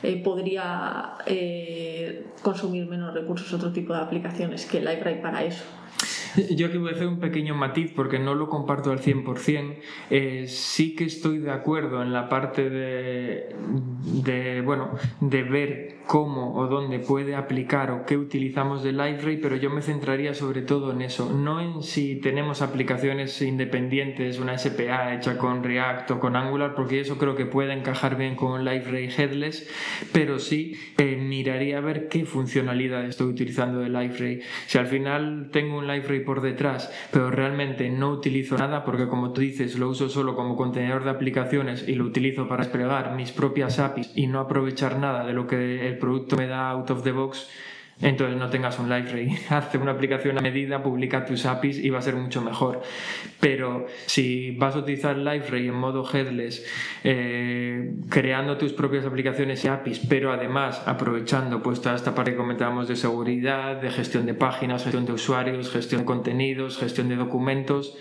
eh, 0.02 0.22
podría 0.24 1.16
consumir 2.42 2.86
menos 2.86 3.12
recursos 3.12 3.52
otro 3.52 3.70
tipo 3.72 3.92
de 3.92 4.00
aplicaciones 4.00 4.64
que 4.64 4.80
library 4.80 5.20
para 5.20 5.44
eso. 5.44 5.64
Yo 6.50 6.66
aquí 6.66 6.78
voy 6.78 6.90
a 6.90 6.92
hacer 6.92 7.06
un 7.06 7.18
pequeño 7.18 7.54
matiz 7.54 7.92
porque 7.94 8.18
no 8.18 8.34
lo 8.34 8.48
comparto 8.48 8.90
al 8.90 9.00
100%. 9.00 9.74
Eh, 10.10 10.44
sí 10.48 10.94
que 10.94 11.04
estoy 11.04 11.38
de 11.38 11.50
acuerdo 11.50 12.02
en 12.02 12.12
la 12.12 12.28
parte 12.28 12.70
de, 12.70 14.62
bueno, 14.64 14.90
de 15.20 15.42
ver 15.42 15.96
cómo 16.06 16.56
o 16.56 16.66
dónde 16.66 16.98
puede 16.98 17.34
aplicar 17.34 17.90
o 17.90 18.04
qué 18.04 18.16
utilizamos 18.16 18.82
de 18.82 18.92
Library, 18.92 19.36
pero 19.36 19.56
yo 19.56 19.70
me 19.70 19.80
centraría 19.80 20.34
sobre 20.34 20.62
todo 20.62 20.92
en 20.92 21.02
eso, 21.02 21.32
no 21.32 21.60
en 21.60 21.82
si 21.82 22.16
tenemos 22.16 22.62
aplicaciones 22.62 23.40
independientes, 23.42 24.40
una 24.40 24.58
SPA 24.58 25.14
hecha 25.14 25.38
con 25.38 25.62
React 25.62 26.10
o 26.10 26.20
con 26.20 26.34
Angular, 26.34 26.74
porque 26.74 27.00
eso 27.00 27.16
creo 27.16 27.36
que 27.36 27.46
puede 27.46 27.72
encajar 27.72 28.16
bien 28.16 28.34
con 28.34 28.64
Library 28.64 29.08
Headless, 29.16 29.68
pero 30.12 30.40
sí 30.40 30.76
eh, 30.98 31.16
miraría 31.16 31.78
a 31.78 31.80
ver 31.80 32.08
qué 32.08 32.24
funcionalidad 32.24 33.04
estoy 33.04 33.28
utilizando 33.28 33.78
de 33.78 33.88
Library. 33.88 34.42
Si 34.66 34.78
al 34.78 34.86
final 34.86 35.50
tengo 35.52 35.78
un 35.78 35.86
Por 36.20 36.40
detrás, 36.40 36.92
pero 37.10 37.30
realmente 37.30 37.90
no 37.90 38.10
utilizo 38.10 38.56
nada 38.56 38.84
porque 38.84 39.08
como 39.08 39.32
tú 39.32 39.40
dices, 39.40 39.78
lo 39.78 39.88
uso 39.88 40.08
solo 40.08 40.36
como 40.36 40.56
contenedor 40.56 41.04
de 41.04 41.10
aplicaciones 41.10 41.86
y 41.88 41.94
lo 41.94 42.04
utilizo 42.04 42.48
para 42.48 42.64
desplegar 42.64 43.14
mis 43.14 43.32
propias 43.32 43.78
APIs 43.78 44.12
y 44.14 44.26
no 44.26 44.40
aprovechar 44.40 44.98
nada 44.98 45.24
de 45.24 45.32
lo 45.32 45.46
que 45.46 45.88
el 45.88 45.98
producto 45.98 46.36
me 46.36 46.46
da 46.46 46.70
out 46.70 46.90
of 46.90 47.02
the 47.02 47.12
box, 47.12 47.48
entonces 48.02 48.36
no 48.36 48.48
tengas 48.48 48.78
un 48.78 48.88
library. 48.88 49.36
Hazte 49.50 49.78
una 49.78 49.92
aplicación 49.92 50.38
a 50.38 50.40
medida, 50.40 50.82
publica 50.82 51.24
tus 51.24 51.44
APIs 51.46 51.78
y 51.78 51.90
va 51.90 51.98
a 51.98 52.02
ser 52.02 52.16
mucho 52.16 52.40
mejor. 52.40 52.82
Pero 53.40 53.86
si 54.06 54.52
vas 54.52 54.74
a 54.74 54.78
utilizar 54.78 55.16
library 55.16 55.68
en 55.68 55.74
modo 55.74 56.04
headless, 56.10 56.64
eh, 57.04 57.92
creando 58.08 58.56
tus 58.56 58.72
propias 58.72 59.04
aplicaciones 59.04 59.64
y 59.64 59.68
APIs, 59.68 60.00
pero 60.08 60.32
además 60.32 60.82
aprovechando 60.86 61.62
pues 61.62 61.80
toda 61.80 61.96
esta 61.96 62.14
parte 62.14 62.32
que 62.32 62.36
comentábamos 62.36 62.88
de 62.88 62.96
seguridad, 62.96 63.76
de 63.76 63.90
gestión 63.90 64.26
de 64.26 64.34
páginas, 64.34 64.82
gestión 64.84 65.04
de 65.04 65.12
usuarios, 65.12 65.70
gestión 65.70 66.02
de 66.02 66.04
contenidos, 66.06 66.78
gestión 66.78 67.08
de 67.08 67.16
documentos, 67.16 67.96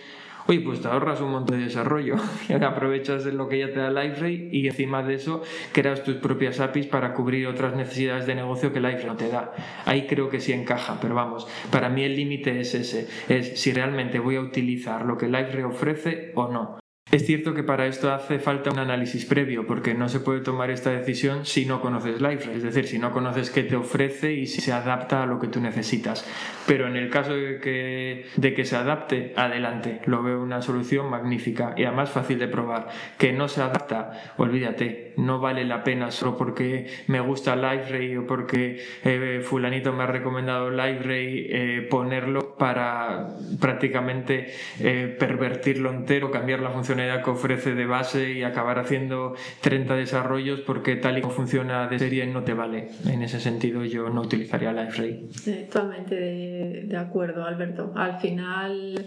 oye, 0.50 0.62
pues 0.62 0.82
te 0.82 0.88
ahorras 0.88 1.22
un 1.22 1.30
montón 1.30 1.60
de 1.60 1.66
desarrollo, 1.66 2.16
aprovechas 2.68 3.24
lo 3.26 3.48
que 3.48 3.60
ya 3.60 3.72
te 3.72 3.80
da 3.80 3.92
Liferay 3.92 4.50
y 4.52 4.68
encima 4.68 5.04
de 5.04 5.14
eso 5.14 5.44
creas 5.72 6.04
tus 6.04 6.16
propias 6.16 6.60
APIs 6.60 6.88
para 6.88 7.14
cubrir 7.14 7.46
otras 7.46 7.76
necesidades 7.76 8.26
de 8.26 8.34
negocio 8.34 8.74
que 8.74 8.80
Liferay 8.80 9.06
no 9.06 9.16
te 9.16 9.30
da. 9.30 9.54
Ahí 9.86 10.08
creo 10.08 10.30
que 10.30 10.40
sí 10.40 10.52
encaja, 10.52 10.98
pero 11.00 11.14
vamos, 11.14 11.48
para 11.72 11.90
mí 11.90 12.04
el 12.04 12.16
límite 12.16 12.60
es 12.60 12.74
ese, 12.74 13.08
es 13.30 13.60
si 13.62 13.72
realmente 13.74 14.18
voy 14.18 14.38
a 14.38 14.42
utilizar 14.42 15.06
lo 15.06 15.18
que 15.18 15.28
Liferay 15.28 15.64
ofrece 15.64 16.32
o 16.34 16.48
no. 16.52 16.79
Es 17.12 17.26
cierto 17.26 17.56
que 17.56 17.64
para 17.64 17.88
esto 17.88 18.14
hace 18.14 18.38
falta 18.38 18.70
un 18.70 18.78
análisis 18.78 19.26
previo, 19.26 19.66
porque 19.66 19.96
no 19.96 20.10
se 20.10 20.20
puede 20.20 20.42
tomar 20.42 20.70
esta 20.70 20.92
decisión 20.92 21.44
si 21.44 21.66
no 21.66 21.82
conoces 21.82 22.22
Liferay, 22.22 22.58
es 22.58 22.62
decir, 22.62 22.88
si 22.88 23.00
no 23.00 23.12
conoces 23.12 23.50
qué 23.50 23.64
te 23.64 23.76
ofrece 23.76 24.34
y 24.34 24.46
si 24.46 24.62
se 24.62 24.72
adapta 24.72 25.24
a 25.24 25.26
lo 25.26 25.40
que 25.40 25.48
tú 25.48 25.60
necesitas. 25.60 26.24
Pero 26.68 26.88
en 26.88 26.96
el 26.96 27.10
caso 27.10 27.34
de 27.34 27.60
que, 27.60 28.64
se 28.64 28.76
adapte, 28.76 29.34
adelante, 29.36 30.02
lo 30.06 30.22
veo 30.22 30.40
una 30.40 30.62
solución 30.62 31.10
magnífica 31.10 31.74
y 31.76 31.84
además 31.86 32.12
fácil 32.12 32.38
de 32.38 32.48
probar. 32.48 32.90
Que 33.18 33.34
no 33.34 33.48
se 33.48 33.62
adapta, 33.62 34.34
olvídate, 34.38 35.09
no 35.20 35.40
vale 35.40 35.66
la 35.66 35.84
pena 35.84 36.12
solo 36.12 36.38
porque 36.38 36.88
me 37.08 37.20
gusta 37.20 37.56
Liferay 37.56 38.18
o 38.18 38.28
porque 38.28 38.84
eh, 39.04 39.42
fulanito 39.44 39.94
me 39.94 40.04
ha 40.04 40.08
recomendado 40.08 40.70
Liferay 40.70 41.48
eh, 41.50 41.88
ponerlo 41.90 42.56
para 42.56 43.30
prácticamente 43.60 44.54
eh, 44.80 45.16
pervertirlo 45.20 45.92
entero, 45.92 46.32
cambiar 46.32 46.60
la 46.62 46.70
función 46.70 47.00
que 47.00 47.30
ofrece 47.30 47.76
de 47.76 47.86
base 47.86 48.34
y 48.34 48.44
acabar 48.44 48.80
haciendo 48.80 49.36
30 49.62 49.96
desarrollos 49.96 50.62
porque 50.62 50.96
tal 50.96 51.18
y 51.18 51.22
como 51.22 51.34
funciona 51.34 51.88
de 51.88 52.00
serie 52.00 52.28
no 52.28 52.44
te 52.44 52.54
vale. 52.54 52.90
En 53.08 53.24
ese 53.24 53.40
sentido 53.40 53.86
yo 53.86 54.10
no 54.10 54.22
utilizaría 54.22 54.72
LiveRay. 54.74 55.30
Totalmente 55.72 56.16
de, 56.16 56.98
acuerdo, 56.98 57.46
Alberto. 57.46 57.94
Al 57.96 58.20
final 58.20 59.06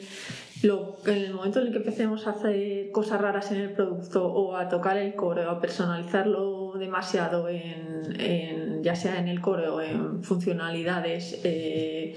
lo, 0.63 0.97
en 1.07 1.17
el 1.17 1.35
momento 1.35 1.61
en 1.61 1.67
el 1.67 1.73
que 1.73 1.79
empecemos 1.79 2.27
a 2.27 2.31
hacer 2.31 2.91
cosas 2.93 3.21
raras 3.21 3.51
en 3.53 3.61
el 3.61 3.71
producto 3.73 4.27
o 4.27 4.57
a 4.57 4.69
tocar 4.69 4.97
el 4.97 5.15
core 5.15 5.47
o 5.47 5.51
a 5.51 5.61
personalizarlo 5.61 6.75
demasiado 6.79 7.49
en, 7.49 8.83
ya 8.83 8.95
sea 8.95 9.19
en 9.19 9.29
el 9.29 9.41
core 9.41 9.69
o 9.69 9.81
en 9.81 10.23
funcionalidades 10.23 11.41
eh, 11.45 12.17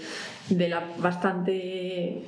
de 0.49 0.69
la 0.69 0.83
bastante 0.97 2.23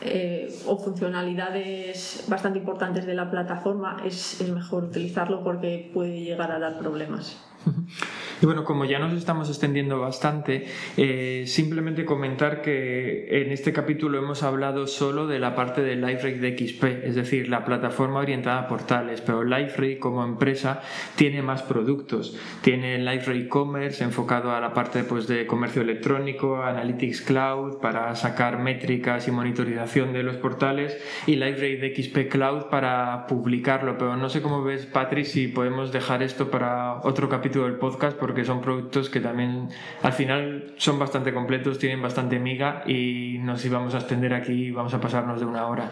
eh, 0.00 0.54
o 0.66 0.78
funcionalidades 0.78 2.24
bastante 2.28 2.58
importantes 2.58 3.06
de 3.06 3.14
la 3.14 3.30
plataforma, 3.30 4.02
es, 4.04 4.40
es 4.40 4.48
mejor 4.48 4.84
utilizarlo 4.84 5.42
porque 5.42 5.90
puede 5.92 6.20
llegar 6.20 6.52
a 6.52 6.58
dar 6.58 6.78
problemas. 6.78 7.36
Y 8.40 8.46
bueno, 8.46 8.64
como 8.64 8.84
ya 8.84 8.98
nos 9.00 9.12
estamos 9.14 9.48
extendiendo 9.48 9.98
bastante, 10.00 10.66
eh, 10.96 11.44
simplemente 11.46 12.04
comentar 12.04 12.62
que 12.62 13.42
en 13.42 13.50
este 13.50 13.72
capítulo 13.72 14.18
hemos 14.18 14.44
hablado 14.44 14.86
solo 14.86 15.26
de 15.26 15.40
la 15.40 15.56
parte 15.56 15.82
de 15.82 15.96
LiveRay 15.96 16.38
de 16.38 16.56
XP, 16.56 16.84
es 17.04 17.16
decir, 17.16 17.48
la 17.48 17.64
plataforma 17.64 18.20
orientada 18.20 18.60
a 18.60 18.68
portales, 18.68 19.20
pero 19.20 19.42
LiveRay 19.42 19.98
como 19.98 20.24
empresa 20.24 20.82
tiene 21.16 21.42
más 21.42 21.62
productos. 21.62 22.36
Tiene 22.62 22.98
LiveRay 22.98 23.48
Commerce 23.48 24.04
enfocado 24.04 24.52
a 24.52 24.60
la 24.60 24.72
parte 24.72 25.02
pues, 25.02 25.26
de 25.26 25.46
comercio 25.46 25.82
electrónico, 25.82 26.62
Analytics 26.62 27.22
Cloud 27.22 27.78
para 27.80 28.14
sacar 28.14 28.58
métricas 28.60 29.26
y 29.26 29.32
monitorización 29.32 30.12
de 30.12 30.22
los 30.22 30.36
portales 30.36 30.96
y 31.26 31.34
LiveRay 31.34 31.76
de 31.76 31.94
XP 31.94 32.28
Cloud 32.30 32.66
para 32.70 33.26
publicarlo, 33.26 33.98
pero 33.98 34.16
no 34.16 34.28
sé 34.28 34.42
cómo 34.42 34.62
ves, 34.62 34.86
Patrick, 34.86 35.24
si 35.24 35.48
podemos 35.48 35.90
dejar 35.90 36.22
esto 36.22 36.50
para 36.50 37.00
otro 37.02 37.28
capítulo 37.28 37.64
del 37.64 37.74
podcast 37.74 38.16
porque 38.16 38.27
son 38.44 38.60
productos 38.60 39.10
que 39.10 39.20
también 39.20 39.68
al 40.02 40.12
final 40.12 40.74
son 40.76 40.98
bastante 40.98 41.32
completos, 41.32 41.78
tienen 41.78 42.00
bastante 42.00 42.38
miga 42.38 42.82
y 42.86 43.38
nos 43.38 43.64
íbamos 43.64 43.94
a 43.94 43.98
extender 43.98 44.34
aquí 44.34 44.52
y 44.52 44.70
vamos 44.70 44.94
a 44.94 45.00
pasarnos 45.00 45.40
de 45.40 45.46
una 45.46 45.66
hora. 45.66 45.90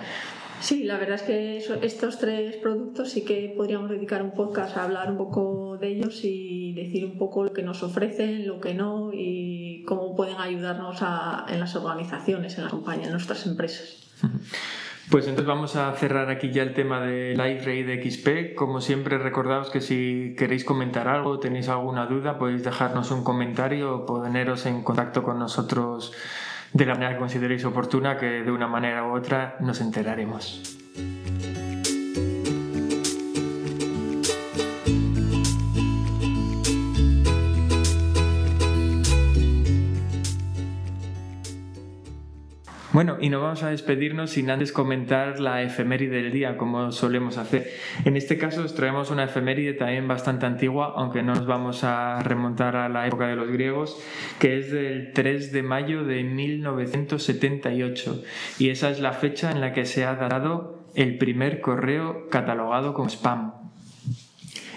Sí, 0.61 0.85
la 0.85 0.97
verdad 0.97 1.17
es 1.17 1.23
que 1.23 1.59
estos 1.83 2.19
tres 2.19 2.57
productos 2.57 3.11
sí 3.11 3.25
que 3.25 3.53
podríamos 3.57 3.91
dedicar 3.91 4.23
un 4.23 4.33
podcast 4.33 4.77
a 4.77 4.85
hablar 4.85 5.11
un 5.11 5.19
poco 5.19 5.77
de 5.79 5.89
ellos 5.89 6.21
y 6.25 6.73
decir 6.73 7.05
un 7.05 7.19
poco 7.19 7.45
lo 7.45 7.53
que 7.53 7.63
nos 7.63 7.83
ofrecen, 7.83 8.47
lo 8.47 8.61
que 8.61 8.75
no 8.75 9.11
y 9.13 9.85
cómo 9.87 10.17
pueden 10.17 10.39
ayudarnos 10.39 11.03
en 11.49 11.61
las 11.61 11.77
organizaciones, 11.77 12.57
en 12.57 12.65
las 12.65 12.73
compañías, 12.73 13.07
en 13.07 13.13
nuestras 13.13 13.47
empresas. 13.47 14.11
Pues 15.11 15.29
entonces 15.29 15.47
vamos 15.47 15.77
a 15.77 15.93
cerrar 15.93 16.31
aquí 16.31 16.51
ya 16.51 16.65
el 16.65 16.75
tema 16.75 17.01
de 17.01 17.37
Live 17.37 17.85
de 17.85 18.11
XP. 18.11 18.57
Como 18.57 18.81
siempre, 18.81 19.19
recordaos 19.19 19.71
que 19.71 19.81
si 19.81 20.35
queréis 20.37 20.65
comentar 20.65 21.07
algo, 21.07 21.39
tenéis 21.39 21.69
alguna 21.69 22.07
duda, 22.07 22.39
podéis 22.39 22.65
dejarnos 22.65 23.13
un 23.13 23.23
comentario 23.23 23.95
o 23.95 24.07
poneros 24.07 24.67
en 24.67 24.83
contacto 24.83 25.23
con 25.23 25.39
nosotros 25.39 26.13
de 26.73 26.87
la 26.87 26.95
manera 26.95 27.13
que 27.13 27.19
consideréis 27.19 27.65
oportuna, 27.65 28.17
que 28.19 28.43
de 28.43 28.51
una 28.51 28.67
manera 28.67 29.05
u 29.05 29.17
otra 29.17 29.57
nos 29.61 29.81
enteraremos. 29.81 30.77
Bueno, 42.97 43.19
y 43.21 43.29
no 43.29 43.43
vamos 43.43 43.63
a 43.63 43.69
despedirnos 43.69 44.31
sin 44.31 44.49
antes 44.49 44.73
comentar 44.73 45.39
la 45.39 45.63
efeméride 45.63 46.23
del 46.23 46.33
día, 46.33 46.57
como 46.57 46.93
solemos 46.93 47.37
hacer. 47.37 47.71
En 48.07 48.17
este 48.17 48.39
caso 48.39 48.65
os 48.65 48.75
traemos 48.75 49.11
una 49.11 49.25
efeméride 49.25 49.75
también 49.75 50.09
bastante 50.09 50.47
antigua, 50.47 50.95
aunque 50.97 51.23
no 51.23 51.35
nos 51.35 51.45
vamos 51.45 51.85
a 51.85 52.23
remontar 52.23 52.75
a 52.75 52.89
la 52.89 53.07
época 53.07 53.27
de 53.27 53.37
los 53.37 53.51
griegos, 53.51 54.03
que 54.39 54.59
es 54.59 54.71
del 54.71 55.13
3 55.13 55.53
de 55.53 55.63
mayo 55.63 56.05
de 56.05 56.25
1978. 56.25 58.23
Y 58.59 58.71
esa 58.71 58.89
es 58.89 58.99
la 58.99 59.13
fecha 59.13 59.51
en 59.51 59.61
la 59.61 59.75
que 59.75 59.85
se 59.85 60.07
ha 60.07 60.15
dado 60.15 60.87
el 60.95 61.19
primer 61.19 61.61
correo 61.61 62.31
catalogado 62.31 62.95
como 62.95 63.11
spam. 63.11 63.66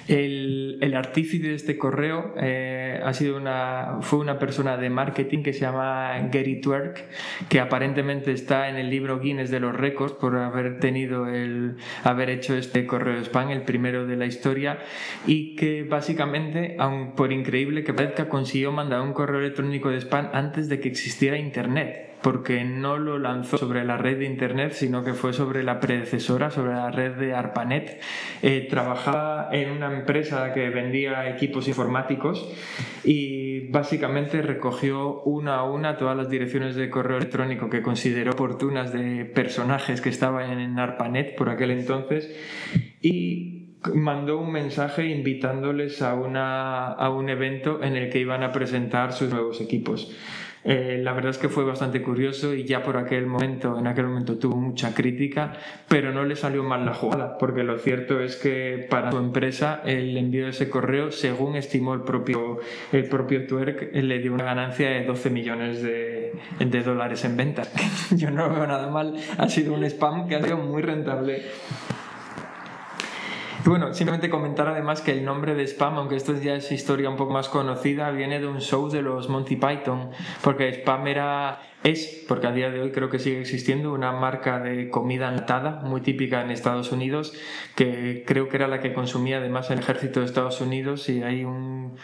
El, 0.10 0.80
el 0.82 0.96
artífice 0.96 1.50
de 1.50 1.54
este 1.54 1.78
correo 1.78 2.34
eh, 2.42 3.00
ha 3.04 3.14
sido 3.14 3.38
una, 3.38 4.00
fue 4.02 4.18
una 4.18 4.40
persona 4.40 4.76
de 4.76 4.90
marketing 4.90 5.44
que 5.44 5.54
se 5.54 5.60
llama 5.60 6.18
Gary 6.32 6.62
Twerk, 6.62 7.06
que 7.48 7.60
aparentemente 7.60 8.32
está 8.32 8.70
en 8.70 8.78
el 8.78 8.90
libro 8.90 9.20
Guinness 9.20 9.52
de 9.52 9.60
los 9.60 9.76
récords 9.76 10.14
por 10.14 10.36
haber 10.36 10.80
tenido 10.80 11.28
el, 11.28 11.76
haber 12.04 12.32
hecho 12.32 12.56
este 12.56 12.88
correo 12.88 13.20
de 13.20 13.26
spam, 13.26 13.52
el 13.52 13.62
primero 13.62 14.08
de 14.08 14.16
la 14.16 14.26
historia, 14.26 14.80
y 15.28 15.56
que 15.56 15.84
básicamente, 15.84 16.76
aun 16.80 17.14
por 17.14 17.32
increíble 17.32 17.84
que 17.84 17.94
parezca, 17.94 18.30
consiguió 18.30 18.72
mandar 18.72 19.02
un 19.02 19.14
correo 19.14 19.40
electrónico 19.42 19.92
de 19.92 19.98
spam 20.02 20.32
antes 20.34 20.70
de 20.70 20.80
que 20.80 20.90
existiera 20.90 21.38
Internet 21.38 22.09
porque 22.22 22.64
no 22.64 22.98
lo 22.98 23.18
lanzó 23.18 23.58
sobre 23.58 23.86
la 23.86 23.98
red 23.98 24.20
de 24.20 24.26
Internet, 24.26 24.74
sino 24.74 25.04
que 25.04 25.14
fue 25.14 25.34
sobre 25.34 25.64
la 25.64 25.80
predecesora, 25.80 26.52
sobre 26.52 26.74
la 26.74 26.92
red 26.92 27.14
de 27.14 27.34
ARPANET. 27.34 28.02
Eh, 28.42 28.68
trabajaba 28.70 29.50
en 29.52 29.72
una 29.72 29.94
empresa 29.94 30.54
que 30.54 30.70
vendía 30.70 31.30
equipos 31.30 31.68
informáticos 31.68 32.48
y 33.04 33.70
básicamente 33.70 34.42
recogió 34.42 35.22
una 35.22 35.56
a 35.56 35.64
una 35.64 35.98
todas 35.98 36.18
las 36.18 36.30
direcciones 36.30 36.76
de 36.76 36.90
correo 36.90 37.18
electrónico 37.18 37.70
que 37.70 37.82
consideró 37.82 38.34
oportunas 38.34 38.92
de 38.92 39.26
personajes 39.26 40.02
que 40.02 40.10
estaban 40.10 40.60
en 40.60 40.78
ARPANET 40.78 41.36
por 41.36 41.50
aquel 41.50 41.72
entonces 41.72 42.30
y 43.02 43.60
mandó 43.94 44.40
un 44.40 44.52
mensaje 44.52 45.06
invitándoles 45.08 46.02
a, 46.02 46.14
una, 46.14 46.88
a 46.88 47.10
un 47.10 47.30
evento 47.30 47.82
en 47.82 47.96
el 47.96 48.10
que 48.10 48.20
iban 48.20 48.44
a 48.44 48.52
presentar 48.52 49.14
sus 49.14 49.30
nuevos 49.30 49.62
equipos. 49.62 50.14
Eh, 50.64 51.00
la 51.02 51.14
verdad 51.14 51.32
es 51.32 51.38
que 51.38 51.50
fue 51.50 51.64
bastante 51.64 52.02
curioso 52.02 52.54
y 52.54 52.66
ya 52.66 52.84
por 52.84 52.98
aquel 52.98 53.26
momento, 53.26 53.78
en 53.80 53.88
aquel 53.88 54.08
momento 54.08 54.38
tuvo 54.38 54.58
mucha 54.58 54.94
crítica, 54.94 55.54
pero 55.88 56.12
no 56.12 56.26
le 56.26 56.36
salió 56.36 56.64
mal 56.64 56.86
la 56.86 56.94
jugada, 56.94 57.38
porque 57.38 57.64
lo 57.64 57.78
cierto 57.78 58.20
es 58.20 58.36
que 58.36 58.86
para 58.90 59.12
su 59.12 59.18
empresa 59.18 59.82
el 59.86 60.18
envío 60.18 60.46
de 60.46 60.52
ese 60.52 60.70
correo, 60.70 61.12
según 61.12 61.56
estimó 61.56 61.94
el 61.94 62.02
propio, 62.02 62.60
el 62.92 63.08
propio 63.08 63.48
Twerk, 63.48 63.94
le 63.94 64.20
dio 64.20 64.34
una 64.34 64.44
ganancia 64.44 64.90
de 64.90 65.06
12 65.06 65.30
millones 65.30 65.82
de, 65.82 66.34
de 66.60 66.84
dólares 66.84 67.24
en 67.24 67.38
ventas. 67.38 67.72
Yo 68.16 68.30
no 68.32 68.50
veo 68.50 68.68
nada 68.68 68.90
mal, 68.90 69.16
ha 69.38 69.48
sido 69.48 69.74
un 69.74 69.84
spam 69.86 70.28
que 70.28 70.36
ha 70.36 70.44
sido 70.44 70.58
muy 70.58 70.82
rentable. 70.82 71.44
Bueno, 73.70 73.94
simplemente 73.94 74.32
comentar 74.32 74.68
además 74.68 75.02
que 75.02 75.12
el 75.12 75.24
nombre 75.24 75.54
de 75.54 75.68
Spam, 75.68 76.00
aunque 76.00 76.16
esto 76.16 76.34
ya 76.34 76.56
es 76.56 76.72
historia 76.72 77.08
un 77.08 77.18
poco 77.18 77.34
más 77.34 77.50
conocida, 77.50 78.10
viene 78.10 78.40
de 78.40 78.48
un 78.48 78.62
show 78.62 78.90
de 78.90 79.04
los 79.04 79.30
Monty 79.30 79.58
Python, 79.58 80.10
porque 80.42 80.70
Spam 80.70 81.06
era 81.06 81.60
Es, 81.84 82.26
porque 82.28 82.48
a 82.48 82.52
día 82.52 82.70
de 82.72 82.82
hoy 82.82 82.92
creo 82.92 83.10
que 83.10 83.20
sigue 83.20 83.40
existiendo, 83.40 83.94
una 83.94 84.12
marca 84.12 84.60
de 84.60 84.90
comida 84.90 85.30
enlatada 85.30 85.80
muy 85.82 86.02
típica 86.02 86.42
en 86.42 86.52
Estados 86.52 86.92
Unidos, 86.92 87.34
que 87.76 88.24
creo 88.28 88.50
que 88.50 88.58
era 88.58 88.68
la 88.68 88.82
que 88.82 88.94
consumía 88.94 89.38
además 89.38 89.72
el 89.72 89.80
ejército 89.80 90.20
de 90.20 90.26
Estados 90.26 90.60
Unidos 90.60 91.08
y 91.08 91.24
hay 91.24 91.46
un, 91.46 91.96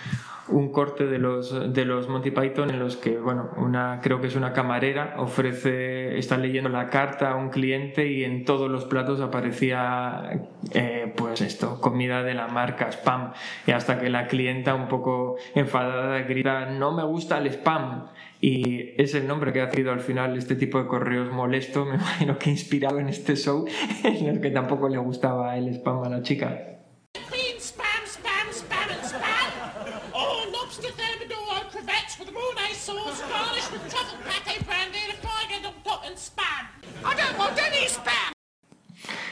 corte 0.72 1.08
de 1.08 1.20
los, 1.20 1.74
de 1.74 1.84
los 1.84 2.08
Monty 2.08 2.32
Python 2.32 2.70
en 2.70 2.80
los 2.80 2.96
que, 2.96 3.18
bueno, 3.18 3.50
una, 3.58 4.00
creo 4.02 4.22
que 4.22 4.28
es 4.28 4.36
una 4.38 4.54
camarera, 4.54 5.16
ofrece, 5.18 6.18
está 6.18 6.38
leyendo 6.38 6.70
la 6.70 6.90
carta 6.90 7.32
a 7.32 7.36
un 7.36 7.50
cliente 7.50 8.08
y 8.08 8.24
en 8.24 8.46
todos 8.46 8.72
los 8.72 8.86
platos 8.86 9.20
aparecía, 9.20 10.40
eh, 10.74 11.14
pues 11.18 11.42
esto, 11.42 11.82
comida 11.82 12.24
de 12.24 12.34
la 12.34 12.48
marca 12.48 12.90
spam. 12.92 13.34
Y 13.68 13.72
hasta 13.72 14.00
que 14.00 14.10
la 14.10 14.28
clienta, 14.28 14.74
un 14.74 14.88
poco 14.88 15.36
enfadada, 15.54 16.20
grita, 16.22 16.68
no 16.68 16.94
me 16.94 17.04
gusta 17.04 17.38
el 17.40 17.48
spam. 17.48 18.06
Y 18.48 18.94
es 19.02 19.16
el 19.16 19.26
nombre 19.26 19.52
que 19.52 19.62
ha 19.62 19.72
sido 19.72 19.92
al 19.92 20.02
final 20.02 20.38
este 20.38 20.56
tipo 20.56 20.78
de 20.78 20.86
correos 20.86 21.34
molesto, 21.34 21.84
me 21.90 21.96
imagino 21.96 22.38
que 22.38 22.52
inspirado 22.52 23.00
en 23.00 23.10
este 23.10 23.36
show, 23.36 23.66
en 24.04 24.28
el 24.28 24.40
que 24.40 24.52
tampoco 24.52 24.88
le 24.88 25.00
gustaba 25.00 25.58
el 25.58 25.68
spam 25.70 26.04
a 26.04 26.10
la 26.10 26.22
chica. 26.22 26.62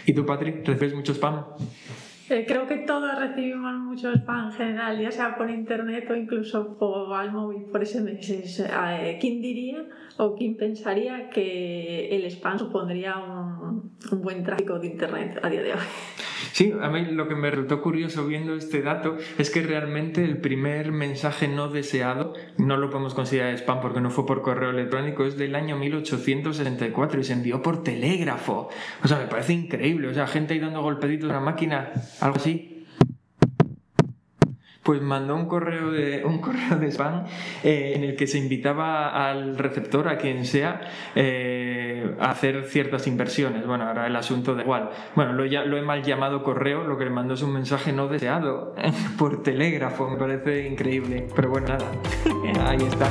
¿Y 0.06 0.14
tú, 0.14 0.26
Patrick, 0.26 0.68
recibes 0.68 0.96
mucho 0.96 1.14
spam? 1.14 1.46
Creo 2.48 2.68
que 2.68 2.78
todos 2.78 3.20
recibimos 3.20 3.74
mucho 3.76 4.12
spam 4.14 4.48
en 4.48 4.52
general, 4.54 5.00
ya 5.00 5.12
sea 5.12 5.38
por 5.38 5.50
internet 5.50 6.10
o 6.10 6.16
incluso 6.16 6.78
por 6.78 7.14
al 7.14 7.32
móvil, 7.32 7.64
por 7.72 7.86
SMS. 7.86 8.30
Eh, 8.60 9.18
¿Quién 9.22 9.42
diría 9.42 9.86
o 10.18 10.36
quién 10.36 10.58
pensaría 10.58 11.30
que 11.30 12.10
el 12.16 12.26
spam 12.26 12.58
supondría 12.58 13.16
un 13.18 14.22
buen 14.22 14.44
tráfico 14.44 14.80
de 14.80 14.88
internet 14.88 15.40
a 15.44 15.50
día 15.50 15.62
de 15.62 15.74
hoy? 15.74 15.80
Sí, 16.54 16.72
a 16.80 16.88
mí 16.90 17.04
lo 17.06 17.28
que 17.28 17.34
me 17.34 17.50
resultó 17.50 17.82
curioso 17.82 18.28
viendo 18.28 18.54
este 18.54 18.84
dato 18.84 19.18
es 19.40 19.50
que 19.50 19.64
realmente 19.64 20.24
el 20.24 20.38
primer 20.38 20.92
mensaje 20.92 21.48
no 21.48 21.70
deseado 21.70 22.36
no 22.60 22.78
lo 22.78 22.92
podemos 22.92 23.16
considerar 23.16 23.56
spam 23.56 23.82
porque 23.82 24.02
no 24.02 24.12
fue 24.12 24.28
por 24.28 24.44
correo 24.44 24.70
electrónico, 24.70 25.26
es 25.26 25.36
del 25.36 25.56
año 25.56 25.76
1864 25.78 27.20
y 27.20 27.24
se 27.24 27.34
envió 27.34 27.64
por 27.64 27.82
telégrafo. 27.82 28.70
O 29.04 29.08
sea, 29.08 29.18
me 29.18 29.26
parece 29.26 29.54
increíble. 29.54 30.10
O 30.10 30.14
sea, 30.14 30.28
gente 30.28 30.54
ahí 30.54 30.60
dando 30.60 30.84
golpeditos 30.84 31.28
a 31.32 31.34
la 31.34 31.40
máquina, 31.40 31.92
algo 32.22 32.36
así 32.36 32.73
pues 34.84 35.02
mandó 35.02 35.36
un 35.36 35.48
correo 35.48 35.92
de, 35.92 36.24
un 36.26 36.40
correo 36.40 36.78
de 36.78 36.92
spam 36.92 37.26
eh, 37.64 37.94
en 37.96 38.04
el 38.04 38.16
que 38.16 38.28
se 38.28 38.38
invitaba 38.38 39.30
al 39.30 39.58
receptor, 39.58 40.08
a 40.10 40.18
quien 40.18 40.46
sea, 40.46 40.82
eh, 41.16 42.16
a 42.20 42.32
hacer 42.32 42.66
ciertas 42.66 43.08
inversiones. 43.08 43.66
Bueno, 43.66 43.86
ahora 43.88 44.08
el 44.08 44.16
asunto 44.16 44.56
de 44.56 44.64
igual. 44.64 44.90
Bueno, 45.16 45.34
lo, 45.34 45.46
lo 45.46 45.78
he 45.78 45.82
mal 45.82 46.04
llamado 46.04 46.44
correo, 46.44 46.84
lo 46.84 46.98
que 46.98 47.06
le 47.06 47.12
mandó 47.12 47.34
es 47.34 47.42
un 47.42 47.54
mensaje 47.54 47.94
no 47.94 48.08
deseado 48.08 48.76
por 49.18 49.42
telégrafo, 49.42 50.10
me 50.10 50.18
parece 50.18 50.68
increíble. 50.68 51.28
Pero 51.36 51.50
bueno, 51.50 51.68
nada, 51.68 52.70
ahí 52.70 52.78
está. 52.78 53.08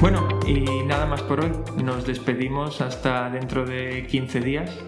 Bueno, 0.00 0.26
y 0.46 0.82
nada 0.86 1.06
más 1.06 1.22
por 1.22 1.40
hoy. 1.44 1.52
Nos 1.84 2.06
despedimos 2.06 2.80
hasta 2.80 3.28
dentro 3.28 3.66
de 3.66 4.06
15 4.06 4.40
días. 4.40 4.78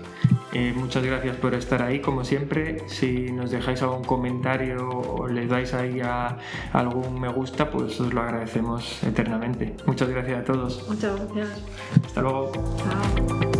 Eh, 0.52 0.74
muchas 0.76 1.02
gracias 1.02 1.36
por 1.36 1.54
estar 1.54 1.82
ahí, 1.82 2.00
como 2.00 2.24
siempre. 2.24 2.86
Si 2.88 3.32
nos 3.32 3.50
dejáis 3.50 3.82
algún 3.82 4.04
comentario 4.04 4.88
o 4.88 5.26
les 5.26 5.48
dais 5.48 5.72
ahí 5.72 6.00
a 6.00 6.38
algún 6.72 7.20
me 7.20 7.28
gusta, 7.28 7.70
pues 7.70 7.98
os 8.00 8.12
lo 8.12 8.20
agradecemos 8.20 9.02
eternamente. 9.02 9.74
Muchas 9.86 10.08
gracias 10.10 10.40
a 10.40 10.44
todos. 10.44 10.88
Muchas 10.88 11.16
gracias. 11.16 11.62
Hasta 12.04 12.20
luego. 12.20 12.52
Chao. 12.76 13.51